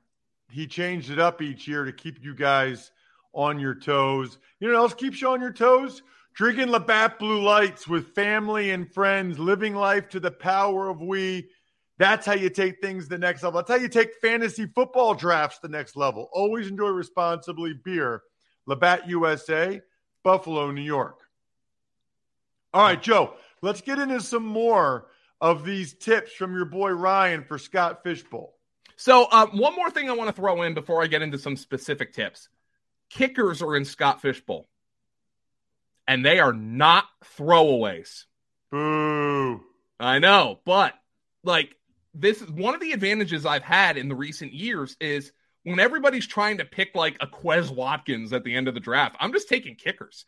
he 0.50 0.68
changed 0.68 1.10
it 1.10 1.20
up 1.20 1.42
each 1.42 1.68
year 1.68 1.86
to 1.86 1.92
keep 1.92 2.24
you 2.24 2.36
guys 2.36 2.92
on 3.34 3.60
your 3.60 3.76
toes. 3.76 4.38
You 4.60 4.68
know 4.68 4.76
what 4.76 4.82
else 4.82 4.94
keeps 4.94 5.22
you 5.22 5.30
on 5.30 5.42
your 5.42 5.54
toes? 5.54 6.02
Drinking 6.36 6.70
Labatt 6.70 7.20
Blue 7.20 7.42
Lights 7.42 7.88
with 7.88 8.16
family 8.16 8.72
and 8.72 8.92
friends, 8.92 9.38
living 9.38 9.76
life 9.76 10.10
to 10.10 10.20
the 10.20 10.32
power 10.32 10.90
of 10.90 11.02
we. 11.02 11.50
That's 11.98 12.26
how 12.26 12.34
you 12.34 12.50
take 12.50 12.82
things 12.82 13.08
the 13.08 13.18
next 13.18 13.44
level. 13.44 13.60
That's 13.60 13.70
how 13.70 13.78
you 13.78 13.88
take 13.88 14.16
fantasy 14.16 14.66
football 14.66 15.14
drafts 15.14 15.60
the 15.60 15.68
next 15.68 15.96
level. 15.96 16.30
Always 16.34 16.68
enjoy 16.68 16.88
responsibly 16.88 17.74
beer. 17.74 18.24
Labatt 18.66 19.08
USA, 19.10 19.82
Buffalo, 20.24 20.72
New 20.72 20.82
York. 20.82 21.20
All 22.74 22.82
right, 22.82 23.02
Joe, 23.02 23.36
let's 23.62 23.82
get 23.82 24.00
into 24.00 24.22
some 24.22 24.46
more 24.46 25.08
of 25.40 25.64
these 25.66 25.94
tips 25.94 26.32
from 26.32 26.56
your 26.56 26.66
boy 26.66 26.92
Ryan 26.92 27.44
for 27.44 27.58
Scott 27.58 28.02
Fishbowl. 28.04 28.56
So, 28.96 29.28
um, 29.32 29.58
one 29.58 29.76
more 29.76 29.92
thing 29.92 30.10
I 30.10 30.14
want 30.14 30.30
to 30.30 30.36
throw 30.36 30.62
in 30.64 30.74
before 30.74 31.04
I 31.04 31.08
get 31.08 31.22
into 31.22 31.38
some 31.38 31.58
specific 31.58 32.14
tips. 32.14 32.48
Kickers 33.10 33.62
are 33.62 33.76
in 33.76 33.86
Scott 33.86 34.22
Fishbowl, 34.22 34.68
and 36.08 36.26
they 36.26 36.40
are 36.40 36.54
not 36.54 37.06
throwaways. 37.38 38.26
Boo. 38.72 39.62
I 40.00 40.20
know, 40.20 40.60
but 40.66 40.94
like 41.44 41.76
this 42.14 42.42
is 42.42 42.52
one 42.52 42.76
of 42.76 42.82
the 42.82 42.92
advantages 42.92 43.46
I've 43.46 43.64
had 43.64 43.98
in 43.98 44.08
the 44.08 44.16
recent 44.16 44.54
years 44.54 44.96
is 45.00 45.32
when 45.64 45.80
everybody's 45.80 46.28
trying 46.28 46.58
to 46.58 46.66
pick 46.66 46.96
like 46.96 47.18
a 47.22 47.28
Quez 47.28 47.74
Watkins 47.74 48.34
at 48.34 48.44
the 48.44 48.54
end 48.54 48.68
of 48.68 48.74
the 48.74 48.80
draft, 48.80 49.16
I'm 49.20 49.32
just 49.32 49.50
taking 49.50 49.76
kickers. 49.76 50.26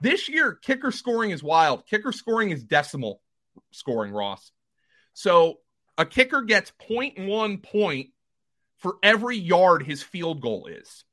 This 0.00 0.28
year, 0.28 0.54
kicker 0.54 0.90
scoring 0.90 1.30
is 1.30 1.42
wild. 1.42 1.86
Kicker 1.86 2.12
scoring 2.12 2.50
is 2.50 2.64
decimal 2.64 3.22
scoring, 3.70 4.12
Ross. 4.12 4.50
So 5.14 5.58
a 5.96 6.04
kicker 6.04 6.42
gets 6.42 6.72
0.1 6.90 7.62
point 7.62 8.10
for 8.78 8.96
every 9.02 9.36
yard 9.36 9.84
his 9.84 10.02
field 10.02 10.40
goal 10.40 10.66
is. 10.66 11.04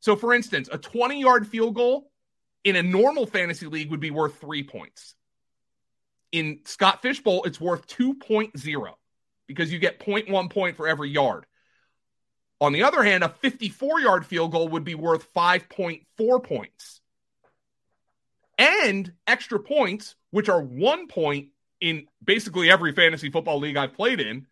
So, 0.00 0.14
for 0.14 0.32
instance, 0.32 0.68
a 0.70 0.78
20 0.78 1.20
yard 1.20 1.48
field 1.48 1.74
goal 1.74 2.10
in 2.62 2.76
a 2.76 2.82
normal 2.82 3.26
fantasy 3.26 3.66
league 3.66 3.90
would 3.90 4.00
be 4.00 4.12
worth 4.12 4.40
three 4.40 4.62
points. 4.62 5.14
In 6.30 6.60
Scott 6.64 7.02
Fishbowl, 7.02 7.44
it's 7.44 7.60
worth 7.60 7.86
2.0 7.88 8.92
because 9.46 9.72
you 9.72 9.78
get 9.78 10.00
0.1 10.00 10.50
point 10.50 10.76
for 10.76 10.88
every 10.88 11.10
yard. 11.10 11.46
On 12.60 12.72
the 12.72 12.84
other 12.84 13.02
hand, 13.02 13.22
a 13.22 13.28
54 13.28 14.00
yard 14.00 14.26
field 14.26 14.52
goal 14.52 14.68
would 14.68 14.84
be 14.84 14.94
worth 14.94 15.32
5.4 15.34 16.42
points. 16.42 17.00
And 18.58 19.12
extra 19.26 19.60
points, 19.60 20.14
which 20.30 20.48
are 20.48 20.62
one 20.62 21.08
point 21.08 21.48
in 21.80 22.06
basically 22.24 22.70
every 22.70 22.92
fantasy 22.92 23.30
football 23.30 23.58
league 23.58 23.76
I've 23.76 23.94
played 23.94 24.20
in 24.20 24.46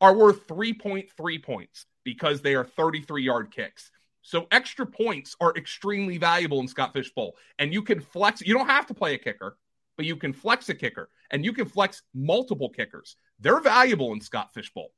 are 0.00 0.14
worth 0.14 0.46
3.3 0.48 1.42
points 1.42 1.86
because 2.02 2.40
they 2.40 2.54
are 2.54 2.64
33 2.64 3.22
yard 3.22 3.52
kicks. 3.52 3.90
So 4.22 4.46
extra 4.50 4.86
points 4.86 5.36
are 5.40 5.54
extremely 5.56 6.18
valuable 6.18 6.60
in 6.60 6.68
Scott 6.68 6.92
Fish 6.92 7.12
Bowl. 7.12 7.36
And 7.58 7.72
you 7.72 7.82
can 7.82 8.00
flex, 8.00 8.40
you 8.40 8.54
don't 8.54 8.66
have 8.66 8.86
to 8.86 8.94
play 8.94 9.14
a 9.14 9.18
kicker, 9.18 9.56
but 9.96 10.06
you 10.06 10.16
can 10.16 10.32
flex 10.32 10.68
a 10.68 10.74
kicker 10.74 11.08
and 11.30 11.44
you 11.44 11.52
can 11.52 11.66
flex 11.66 12.02
multiple 12.14 12.68
kickers. 12.68 13.16
They're 13.40 13.60
valuable 13.60 14.12
in 14.12 14.20
Scott 14.20 14.54
Fishbowl. 14.54 14.92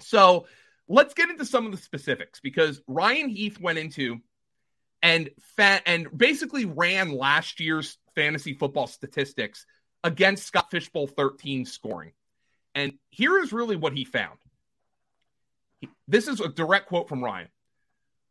So 0.00 0.46
let's 0.88 1.14
get 1.14 1.30
into 1.30 1.44
some 1.44 1.66
of 1.66 1.72
the 1.72 1.78
specifics 1.78 2.40
because 2.40 2.80
Ryan 2.86 3.28
Heath 3.28 3.60
went 3.60 3.78
into 3.78 4.18
and 5.02 5.30
fa- 5.56 5.82
and 5.86 6.08
basically 6.16 6.64
ran 6.64 7.10
last 7.10 7.60
year's 7.60 7.98
fantasy 8.14 8.54
football 8.54 8.86
statistics 8.86 9.64
against 10.02 10.46
Scott 10.46 10.70
Fishbowl 10.70 11.06
13 11.06 11.64
scoring. 11.64 12.12
And 12.74 12.94
here 13.10 13.38
is 13.40 13.52
really 13.52 13.76
what 13.76 13.92
he 13.92 14.04
found. 14.04 14.38
This 16.06 16.28
is 16.28 16.40
a 16.40 16.48
direct 16.48 16.88
quote 16.88 17.08
from 17.08 17.22
Ryan. 17.22 17.48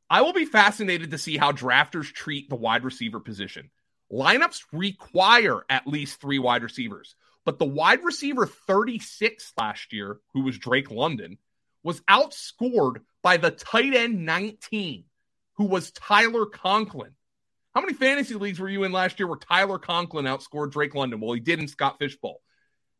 I 0.10 0.22
will 0.22 0.34
be 0.34 0.46
fascinated 0.46 1.12
to 1.12 1.18
see 1.18 1.38
how 1.38 1.52
drafters 1.52 2.12
treat 2.12 2.50
the 2.50 2.56
wide 2.56 2.84
receiver 2.84 3.20
position. 3.20 3.70
Lineups 4.12 4.62
require 4.72 5.66
at 5.70 5.88
least 5.88 6.22
three 6.22 6.40
wide 6.40 6.64
receivers, 6.64 7.16
but 7.48 7.60
the 7.60 7.66
wide 7.66 8.04
receiver 8.04 8.46
36 8.46 9.54
last 9.58 9.94
year, 9.94 10.20
who 10.34 10.42
was 10.42 10.58
Drake 10.58 10.92
London, 10.92 11.38
was 11.82 12.02
outscored 12.02 12.98
by 13.24 13.38
the 13.38 13.52
tight 13.52 13.94
end 13.94 14.26
19, 14.26 15.06
who 15.54 15.64
was 15.64 15.92
Tyler 15.92 16.46
Conklin. 16.46 17.12
How 17.74 17.80
many 17.80 17.94
fantasy 17.94 18.36
leagues 18.36 18.60
were 18.60 18.68
you 18.68 18.84
in 18.84 18.92
last 18.92 19.18
year 19.18 19.28
where 19.28 19.38
Tyler 19.38 19.80
Conklin 19.80 20.26
outscored 20.26 20.74
Drake 20.74 20.94
London? 20.94 21.22
Well, 21.22 21.32
he 21.32 21.40
did 21.40 21.62
in 21.62 21.70
Scott 21.70 21.96
Fishbowl. 22.00 22.42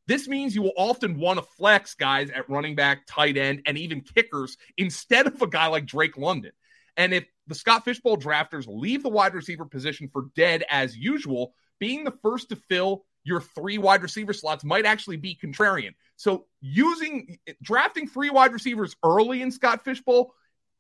This 0.08 0.30
means 0.30 0.56
you 0.56 0.62
will 0.62 0.72
often 0.78 1.20
want 1.20 1.40
to 1.40 1.46
flex 1.58 1.96
guys 1.96 2.30
at 2.30 2.50
running 2.50 2.76
back, 2.76 3.06
tight 3.06 3.36
end, 3.36 3.64
and 3.66 3.78
even 3.78 4.00
kickers 4.00 4.56
instead 4.78 5.28
of 5.28 5.42
a 5.42 5.48
guy 5.48 5.68
like 5.68 5.86
Drake 5.86 6.18
London. 6.18 6.54
And 6.96 7.14
if 7.14 7.26
the 7.48 7.56
Scott 7.56 7.84
Fishbowl 7.84 8.16
drafters 8.16 8.64
leave 8.66 9.04
the 9.04 9.10
wide 9.10 9.34
receiver 9.34 9.66
position 9.66 10.08
for 10.08 10.28
dead 10.38 10.64
as 10.70 10.96
usual, 10.96 11.54
being 11.80 12.06
the 12.06 12.18
first 12.24 12.48
to 12.50 12.56
fill 12.56 13.04
your 13.28 13.42
three 13.42 13.78
wide 13.78 14.02
receiver 14.02 14.32
slots 14.32 14.64
might 14.64 14.86
actually 14.86 15.18
be 15.18 15.38
contrarian. 15.42 15.94
So 16.16 16.46
using 16.62 17.38
drafting 17.62 18.08
three 18.08 18.30
wide 18.30 18.54
receivers 18.54 18.96
early 19.04 19.42
in 19.42 19.52
Scott 19.52 19.84
Fishbowl, 19.84 20.34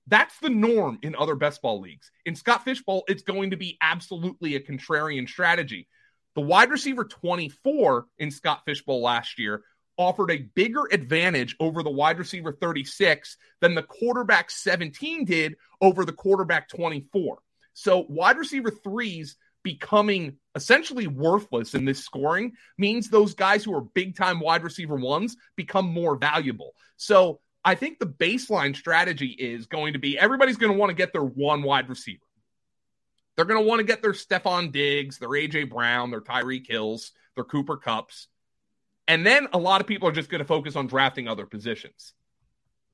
that's 0.08 0.40
the 0.40 0.50
norm 0.50 0.98
in 1.04 1.14
other 1.16 1.36
best 1.36 1.62
ball 1.62 1.82
leagues. 1.82 2.10
In 2.26 2.38
Scott 2.38 2.64
Fishbowl, 2.64 3.04
it's 3.10 3.24
going 3.24 3.52
to 3.52 3.58
be 3.58 3.78
absolutely 3.82 4.56
a 4.56 4.62
contrarian 4.62 5.28
strategy. 5.28 5.90
The 6.36 6.42
wide 6.42 6.70
receiver 6.70 7.04
24 7.04 8.06
in 8.18 8.32
Scott 8.32 8.62
Fishbowl 8.66 9.02
last 9.02 9.38
year 9.38 9.64
offered 9.98 10.32
a 10.32 10.38
bigger 10.38 10.86
advantage 10.90 11.56
over 11.60 11.84
the 11.84 11.90
wide 11.90 12.18
receiver 12.18 12.54
36 12.54 13.36
than 13.60 13.76
the 13.76 13.84
quarterback 13.84 14.50
17 14.50 15.26
did 15.26 15.56
over 15.82 16.06
the 16.06 16.14
quarterback 16.14 16.70
24. 16.70 17.40
So 17.74 18.06
wide 18.08 18.38
receiver 18.38 18.72
threes 18.72 19.36
becoming 19.68 20.38
essentially 20.56 21.08
worthless 21.08 21.76
in 21.76 21.84
this 21.84 22.02
scoring 22.02 22.54
means 22.78 23.10
those 23.10 23.34
guys 23.34 23.66
who 23.66 23.76
are 23.76 23.82
big 23.82 24.16
time 24.16 24.40
wide 24.40 24.64
receiver 24.64 24.96
ones 24.96 25.36
become 25.58 25.86
more 25.86 26.16
valuable. 26.16 26.72
So 26.96 27.42
I 27.66 27.76
think 27.76 28.00
the 28.00 28.06
baseline 28.06 28.78
strategy 28.78 29.28
is 29.28 29.66
going 29.66 29.92
to 29.92 30.00
be 30.00 30.18
everybody's 30.18 30.56
going 30.56 30.72
to 30.72 30.78
want 30.78 30.92
to 30.92 30.96
get 30.96 31.12
their 31.12 31.22
one 31.22 31.64
wide 31.64 31.90
receiver. 31.90 32.24
They're 33.36 33.44
going 33.44 33.62
to 33.62 33.68
want 33.68 33.80
to 33.80 33.84
get 33.84 34.02
their 34.02 34.14
Stefon 34.14 34.72
Diggs, 34.72 35.18
their 35.18 35.28
AJ 35.28 35.70
Brown, 35.70 36.12
their 36.12 36.22
Tyreek 36.22 36.66
Hills, 36.66 37.12
their 37.36 37.44
Cooper 37.44 37.76
Kupps. 37.76 38.28
And 39.06 39.26
then 39.26 39.50
a 39.52 39.58
lot 39.58 39.82
of 39.82 39.88
people 39.88 40.08
are 40.08 40.14
just 40.14 40.30
going 40.30 40.40
to 40.40 40.48
focus 40.48 40.78
on 40.78 40.88
drafting 40.88 41.28
other 41.28 41.46
positions. 41.46 42.14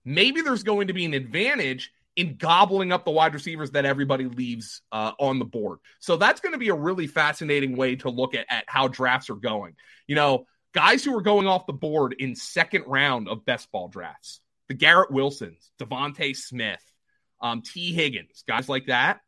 Maybe 0.04 0.42
there's 0.42 0.64
going 0.64 0.88
to 0.88 0.94
be 0.94 1.06
an 1.06 1.14
advantage 1.14 1.92
in 2.16 2.36
gobbling 2.36 2.92
up 2.92 3.06
the 3.06 3.12
wide 3.12 3.34
receivers 3.34 3.72
that 3.72 3.86
everybody 3.86 4.26
leaves 4.26 4.82
uh, 4.92 5.14
on 5.20 5.40
the 5.40 5.46
board. 5.46 5.80
So 6.00 6.16
that's 6.16 6.42
going 6.42 6.54
to 6.54 6.60
be 6.60 6.70
a 6.70 6.76
really 6.76 7.08
fascinating 7.08 7.76
way 7.76 7.96
to 7.98 8.10
look 8.10 8.36
at, 8.36 8.46
at 8.50 8.66
how 8.68 8.88
drafts 8.88 9.30
are 9.30 9.36
going. 9.36 9.76
You 10.08 10.16
know, 10.16 10.46
guys 10.74 11.04
who 11.04 11.18
are 11.18 11.22
going 11.22 11.48
off 11.48 11.66
the 11.66 11.74
board 11.74 12.16
in 12.18 12.36
second 12.36 12.84
round 12.88 13.28
of 13.28 13.46
best 13.46 13.72
ball 13.72 13.88
drafts, 13.88 14.42
the 14.68 14.76
Garrett 14.76 15.12
Wilsons, 15.12 15.72
DeVonta 15.80 16.36
Smith, 16.36 16.84
um, 17.42 17.62
Tee 17.62 17.94
Higgins, 17.94 18.44
guys 18.48 18.70
like 18.70 18.88
that, 18.88 19.22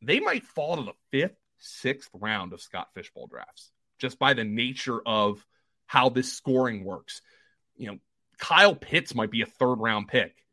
they 0.00 0.20
might 0.20 0.44
fall 0.44 0.76
to 0.76 0.82
the 0.82 0.92
fifth, 1.10 1.36
sixth 1.58 2.10
round 2.12 2.52
of 2.52 2.60
Scott 2.60 2.88
Fishbowl 2.94 3.26
drafts 3.26 3.70
just 3.98 4.18
by 4.18 4.34
the 4.34 4.44
nature 4.44 5.00
of 5.04 5.44
how 5.86 6.08
this 6.10 6.32
scoring 6.32 6.84
works. 6.84 7.22
You 7.76 7.88
know, 7.88 7.98
Kyle 8.38 8.74
Pitts 8.74 9.14
might 9.14 9.30
be 9.30 9.42
a 9.42 9.46
third 9.46 9.76
round 9.76 10.08
pick 10.08 10.43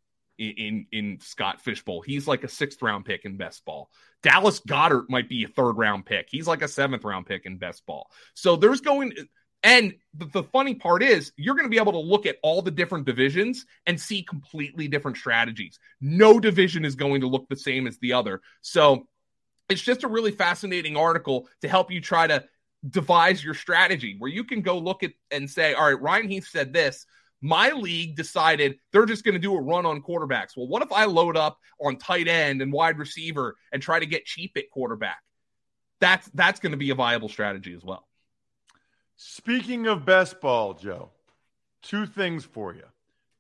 in, 0.50 0.86
in, 0.92 1.20
Scott 1.22 1.62
Fishbowl. 1.62 2.02
He's 2.02 2.28
like 2.28 2.44
a 2.44 2.50
sixth 2.50 2.82
round 2.82 3.06
pick 3.06 3.26
in 3.26 3.38
best 3.38 3.64
ball. 3.66 3.90
Dallas 4.24 4.60
Goedert 4.60 5.10
might 5.10 5.30
be 5.30 5.44
a 5.44 5.48
third 5.48 5.74
round 5.74 6.06
pick. 6.06 6.28
He's 6.30 6.48
like 6.48 6.62
a 6.62 6.68
seventh 6.68 7.04
round 7.04 7.26
pick 7.26 7.46
in 7.46 7.58
best 7.58 7.86
ball. 7.86 8.10
So 8.34 8.56
there's 8.56 8.82
going 8.82 9.14
and 9.64 9.94
the, 10.16 10.26
the, 10.26 10.44
funny 10.44 10.74
part 10.74 11.04
is, 11.04 11.32
you're 11.38 11.54
going 11.54 11.66
to 11.66 11.70
be 11.70 11.78
able 11.78 11.92
to 11.92 12.00
look 12.00 12.26
at 12.26 12.38
all 12.42 12.64
the 12.64 12.72
different 12.72 13.06
divisions 13.06 13.66
and 13.86 14.00
see 14.00 14.24
completely 14.24 14.88
different 14.88 15.18
strategies. 15.18 15.78
No 16.00 16.40
division 16.40 16.84
is 16.84 16.96
going 16.96 17.22
to 17.22 17.28
look 17.28 17.48
the 17.48 17.56
same 17.56 17.86
as 17.86 18.00
the 18.00 18.14
other. 18.14 18.42
So 18.62 19.08
it's 19.70 19.82
just 19.82 20.04
a 20.04 20.08
really 20.08 20.32
fascinating 20.32 20.98
article 20.98 21.48
to 21.62 21.68
help 21.68 21.92
you 21.92 22.02
try 22.02 22.26
to 22.26 22.44
devise 22.90 23.44
your 23.44 23.54
strategy 23.54 24.16
where 24.18 24.32
you 24.32 24.44
can 24.44 24.62
go 24.62 24.80
look 24.80 25.04
at 25.04 25.12
and 25.30 25.48
say, 25.48 25.74
all 25.76 25.86
right, 25.86 26.02
Ryan 26.02 26.30
Heath 26.30 26.48
said 26.48 26.74
this. 26.74 27.06
My 27.42 27.72
league 27.72 28.16
decided 28.16 28.78
they're 28.92 29.06
just 29.06 29.24
going 29.24 29.34
to 29.34 29.40
do 29.40 29.56
a 29.56 29.62
run 29.62 29.86
on 29.86 30.02
quarterbacks. 30.02 30.56
Well, 30.56 30.68
what 30.68 30.84
if 30.84 30.92
I 30.92 31.06
load 31.06 31.36
up 31.36 31.58
on 31.80 31.98
tight 31.98 32.28
end 32.28 32.62
and 32.62 32.72
wide 32.72 33.00
receiver 33.00 33.56
and 33.72 33.82
try 33.82 34.00
to 34.00 34.06
get 34.06 34.26
cheap 34.26 34.52
at 34.58 34.70
quarterback? 34.72 35.20
That's 36.00 36.30
that's 36.34 36.60
going 36.60 36.72
to 36.72 36.78
be 36.78 36.92
a 36.92 36.96
viable 36.96 37.30
strategy 37.30 37.74
as 37.74 37.84
well. 37.84 38.08
Speaking 39.16 39.88
of 39.88 40.06
best 40.06 40.42
ball, 40.42 40.74
Joe, 40.74 41.10
two 41.82 42.06
things 42.06 42.44
for 42.44 42.74
you. 42.74 42.86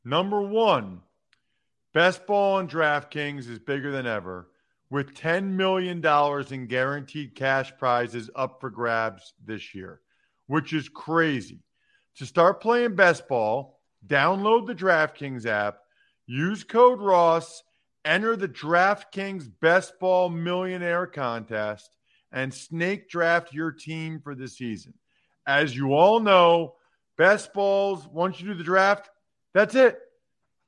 Number 0.03 0.41
one, 0.41 1.01
best 1.93 2.25
ball 2.25 2.57
on 2.57 2.67
DraftKings 2.67 3.49
is 3.49 3.59
bigger 3.59 3.91
than 3.91 4.07
ever 4.07 4.47
with 4.91 5.13
$10 5.15 5.51
million 5.51 6.05
in 6.51 6.67
guaranteed 6.67 7.33
cash 7.33 7.71
prizes 7.79 8.29
up 8.35 8.59
for 8.59 8.69
grabs 8.69 9.33
this 9.43 9.73
year, 9.73 10.01
which 10.47 10.73
is 10.73 10.89
crazy. 10.89 11.63
To 12.17 12.25
start 12.25 12.61
playing 12.61 12.95
best 12.95 13.27
ball, 13.27 13.79
download 14.05 14.67
the 14.67 14.75
DraftKings 14.75 15.45
app, 15.45 15.79
use 16.25 16.63
code 16.63 17.01
Ross, 17.01 17.63
enter 18.05 18.35
the 18.35 18.47
DraftKings 18.47 19.49
Best 19.61 19.99
Ball 19.99 20.29
Millionaire 20.29 21.07
Contest, 21.07 21.95
and 22.31 22.53
snake 22.53 23.09
draft 23.09 23.53
your 23.53 23.71
team 23.71 24.19
for 24.23 24.35
the 24.35 24.47
season. 24.47 24.93
As 25.45 25.75
you 25.75 25.93
all 25.93 26.19
know, 26.19 26.75
best 27.17 27.53
balls, 27.53 28.07
once 28.07 28.39
you 28.39 28.47
do 28.47 28.53
the 28.53 28.63
draft, 28.63 29.09
that's 29.53 29.75
it. 29.75 29.99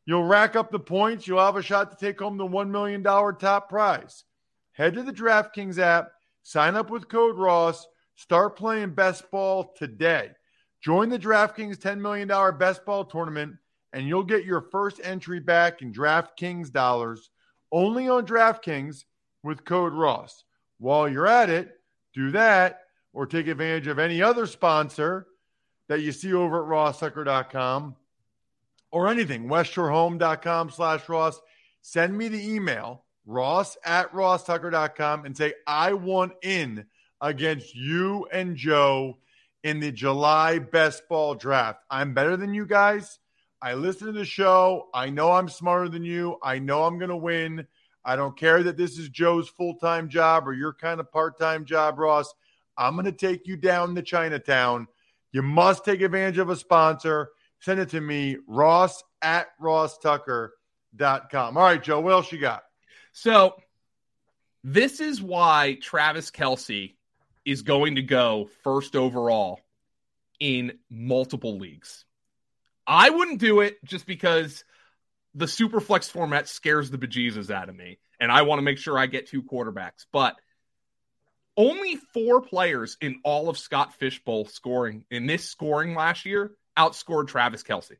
You'll 0.06 0.26
rack 0.26 0.56
up 0.56 0.72
the 0.72 0.80
points. 0.80 1.28
You'll 1.28 1.40
have 1.40 1.56
a 1.56 1.62
shot 1.62 1.92
to 1.92 2.06
take 2.06 2.20
home 2.20 2.38
the 2.38 2.46
$1 2.46 2.70
million 2.70 3.04
top 3.04 3.70
prize. 3.70 4.26
Head 4.74 4.96
to 4.96 5.04
the 5.04 5.14
DraftKings 5.14 5.80
app, 5.80 6.12
sign 6.42 6.76
up 6.76 6.90
with 6.90 7.08
code 7.08 7.38
Ross, 7.38 7.88
start 8.16 8.58
playing 8.58 8.94
best 8.96 9.30
ball 9.32 9.74
today. 9.78 10.32
Join 10.84 11.08
the 11.08 11.18
DraftKings 11.18 11.78
$10 11.78 12.00
million 12.00 12.28
best 12.58 12.86
ball 12.86 13.06
tournament, 13.06 13.56
and 13.94 14.06
you'll 14.06 14.24
get 14.24 14.44
your 14.44 14.62
first 14.62 15.00
entry 15.02 15.40
back 15.40 15.82
in 15.82 15.94
DraftKings 15.94 16.72
dollars 16.72 17.30
only 17.72 18.10
on 18.10 18.26
DraftKings 18.26 19.06
with 19.44 19.64
code 19.64 19.94
Ross. 19.94 20.44
While 20.80 21.08
you're 21.08 21.28
at 21.28 21.50
it, 21.50 21.72
do 22.14 22.32
that 22.32 22.82
or 23.14 23.26
take 23.26 23.48
advantage 23.48 23.88
of 23.88 23.98
any 23.98 24.22
other 24.22 24.46
sponsor 24.46 25.28
that 25.88 26.02
you 26.02 26.12
see 26.12 26.34
over 26.34 26.64
at 26.64 26.70
rosstucker.com 26.70 27.96
or 28.92 29.08
anything, 29.08 29.48
westshorehome.com 29.48 30.70
slash 30.70 31.08
Ross. 31.08 31.40
Send 31.82 32.18
me 32.18 32.28
the 32.28 32.54
email, 32.54 33.06
ross 33.26 33.78
at 33.86 34.12
rosstucker.com, 34.12 35.26
and 35.26 35.36
say, 35.36 35.54
I 35.66 35.94
want 35.94 36.34
in 36.42 36.86
against 37.22 37.74
you 37.74 38.28
and 38.32 38.56
Joe 38.56 39.18
in 39.64 39.80
the 39.80 39.92
July 39.92 40.60
best 40.60 41.08
ball 41.08 41.36
draft. 41.36 41.80
I'm 41.90 42.14
better 42.14 42.38
than 42.38 42.54
you 42.54 42.66
guys. 42.66 43.20
I 43.62 43.76
listen 43.76 44.08
to 44.08 44.14
the 44.14 44.26
show. 44.26 44.90
I 44.94 45.10
know 45.10 45.32
I'm 45.32 45.48
smarter 45.48 45.88
than 45.88 46.04
you. 46.04 46.38
I 46.44 46.60
know 46.60 46.84
I'm 46.84 47.00
going 47.00 47.10
to 47.10 47.16
win. 47.16 47.66
I 48.04 48.18
don't 48.18 48.38
care 48.38 48.62
that 48.62 48.76
this 48.76 48.98
is 48.98 49.08
Joe's 49.08 49.48
full 49.48 49.76
time 49.76 50.10
job 50.10 50.48
or 50.48 50.54
your 50.54 50.74
kind 50.74 51.00
of 51.00 51.12
part 51.12 51.40
time 51.40 51.64
job, 51.64 51.98
Ross. 51.98 52.34
I'm 52.78 52.96
going 52.96 53.06
to 53.06 53.14
take 53.14 53.48
you 53.48 53.56
down 53.56 53.96
to 53.96 54.02
Chinatown. 54.02 54.88
You 55.32 55.42
must 55.42 55.86
take 55.86 56.02
advantage 56.02 56.40
of 56.40 56.50
a 56.50 56.56
sponsor. 56.56 57.30
Send 57.62 57.80
it 57.80 57.90
to 57.90 58.02
me, 58.02 58.38
ross 58.46 59.02
at 59.22 59.48
rosstucker.com. 59.62 61.58
All 61.58 61.64
right, 61.64 61.82
Joe, 61.82 62.02
what 62.02 62.12
else 62.12 62.32
you 62.32 62.40
got? 62.40 62.64
So, 63.14 63.56
this 64.66 65.00
is 65.00 65.22
why 65.22 65.78
Travis 65.82 66.32
Kelce 66.32 66.96
is 67.46 67.62
going 67.62 67.96
to 67.96 68.02
go 68.02 68.50
first 68.64 68.96
overall 68.96 69.60
in 70.40 70.80
multiple 70.90 71.58
leagues. 71.58 72.06
I 72.86 73.10
wouldn't 73.10 73.40
do 73.40 73.62
it 73.62 73.84
just 73.86 74.06
because 74.06 74.64
the 75.36 75.48
super 75.48 75.80
flex 75.80 76.10
format 76.10 76.48
scares 76.48 76.90
the 76.90 76.98
bejesus 76.98 77.50
out 77.50 77.70
of 77.70 77.76
me, 77.76 78.00
and 78.20 78.32
I 78.32 78.44
want 78.44 78.60
to 78.60 78.64
make 78.64 78.78
sure 78.78 78.98
I 78.98 79.08
get 79.08 79.28
two 79.28 79.44
quarterbacks. 79.44 80.06
But 80.12 80.36
only 81.56 81.98
four 82.14 82.42
players 82.42 82.98
in 83.00 83.22
all 83.24 83.50
of 83.50 83.58
Scott 83.58 83.94
Fishbowl 83.96 84.46
scoring 84.46 85.06
in 85.10 85.28
this 85.28 85.50
scoring 85.50 85.96
last 85.96 86.26
year 86.26 86.52
outscored 86.78 87.28
Travis 87.28 87.64
Kelce. 87.64 87.98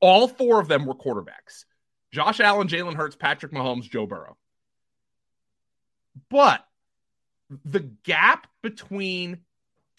All 0.00 0.28
four 0.28 0.60
of 0.60 0.68
them 0.68 0.86
were 0.86 0.94
quarterbacks 0.94 1.64
Josh 2.12 2.40
Allen, 2.40 2.68
Jalen 2.68 2.94
Hurts, 2.94 3.16
Patrick 3.16 3.52
Mahomes, 3.52 3.88
Joe 3.88 4.06
Burrow. 4.06 4.36
But 6.30 6.64
the 7.64 7.80
gap 7.80 8.46
between 8.62 9.38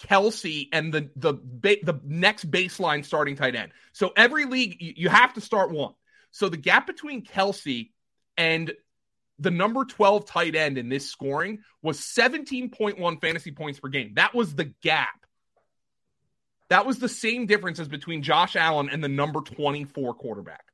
Kelce 0.01 0.69
and 0.71 0.93
the 0.93 1.09
the 1.15 1.33
the 1.61 1.99
next 2.03 2.49
baseline 2.49 3.03
starting 3.03 3.35
tight 3.35 3.55
end. 3.55 3.71
So 3.91 4.11
every 4.15 4.45
league 4.45 4.77
you 4.79 5.09
have 5.09 5.33
to 5.33 5.41
start 5.41 5.71
one. 5.71 5.93
So 6.31 6.49
the 6.49 6.57
gap 6.57 6.87
between 6.87 7.25
Kelce 7.25 7.89
and 8.37 8.71
the 9.39 9.51
number 9.51 9.85
12 9.85 10.25
tight 10.25 10.55
end 10.55 10.77
in 10.77 10.89
this 10.89 11.09
scoring 11.09 11.59
was 11.81 11.99
17.1 11.99 13.21
fantasy 13.21 13.51
points 13.51 13.79
per 13.79 13.87
game. 13.87 14.13
That 14.15 14.35
was 14.35 14.53
the 14.53 14.73
gap. 14.83 15.25
That 16.69 16.85
was 16.85 16.99
the 16.99 17.09
same 17.09 17.45
difference 17.45 17.79
as 17.79 17.87
between 17.87 18.21
Josh 18.21 18.55
Allen 18.55 18.89
and 18.89 19.03
the 19.03 19.09
number 19.09 19.41
24 19.41 20.13
quarterback. 20.13 20.65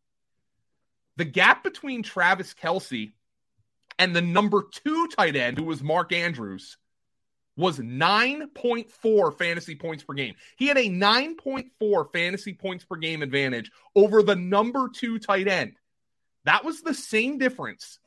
The 1.16 1.26
gap 1.26 1.64
between 1.64 2.04
Travis 2.04 2.54
Kelce 2.54 3.14
and 3.98 4.16
the 4.16 4.22
number 4.22 4.64
two 4.72 5.08
tight 5.08 5.36
end, 5.36 5.58
who 5.58 5.64
was 5.64 5.82
Mark 5.82 6.12
Andrews, 6.12 6.78
was 7.58 7.80
9.4 7.80 9.38
fantasy 9.38 9.76
points 9.76 10.04
per 10.04 10.14
game. 10.14 10.36
He 10.58 10.68
had 10.68 10.78
a 10.78 10.90
9.4 10.90 12.12
fantasy 12.12 12.54
points 12.54 12.84
per 12.84 12.98
game 12.98 13.22
advantage 13.22 13.72
over 13.96 14.22
the 14.22 14.36
number 14.36 14.90
two 14.94 15.20
tight 15.20 15.48
end. 15.48 15.76
That 16.44 16.66
was 16.66 16.82
the 16.82 16.94
same 16.94 17.38
difference 17.38 18.00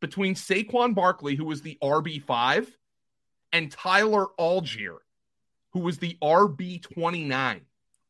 between 0.00 0.34
Saquon 0.34 0.94
Barkley, 0.94 1.36
who 1.36 1.44
was 1.44 1.62
the 1.62 1.78
RB5, 1.82 2.66
and 3.52 3.70
Tyler 3.70 4.26
Allgeier, 4.38 4.98
who 5.72 5.80
was 5.80 5.98
the 5.98 6.16
RB29. 6.22 7.60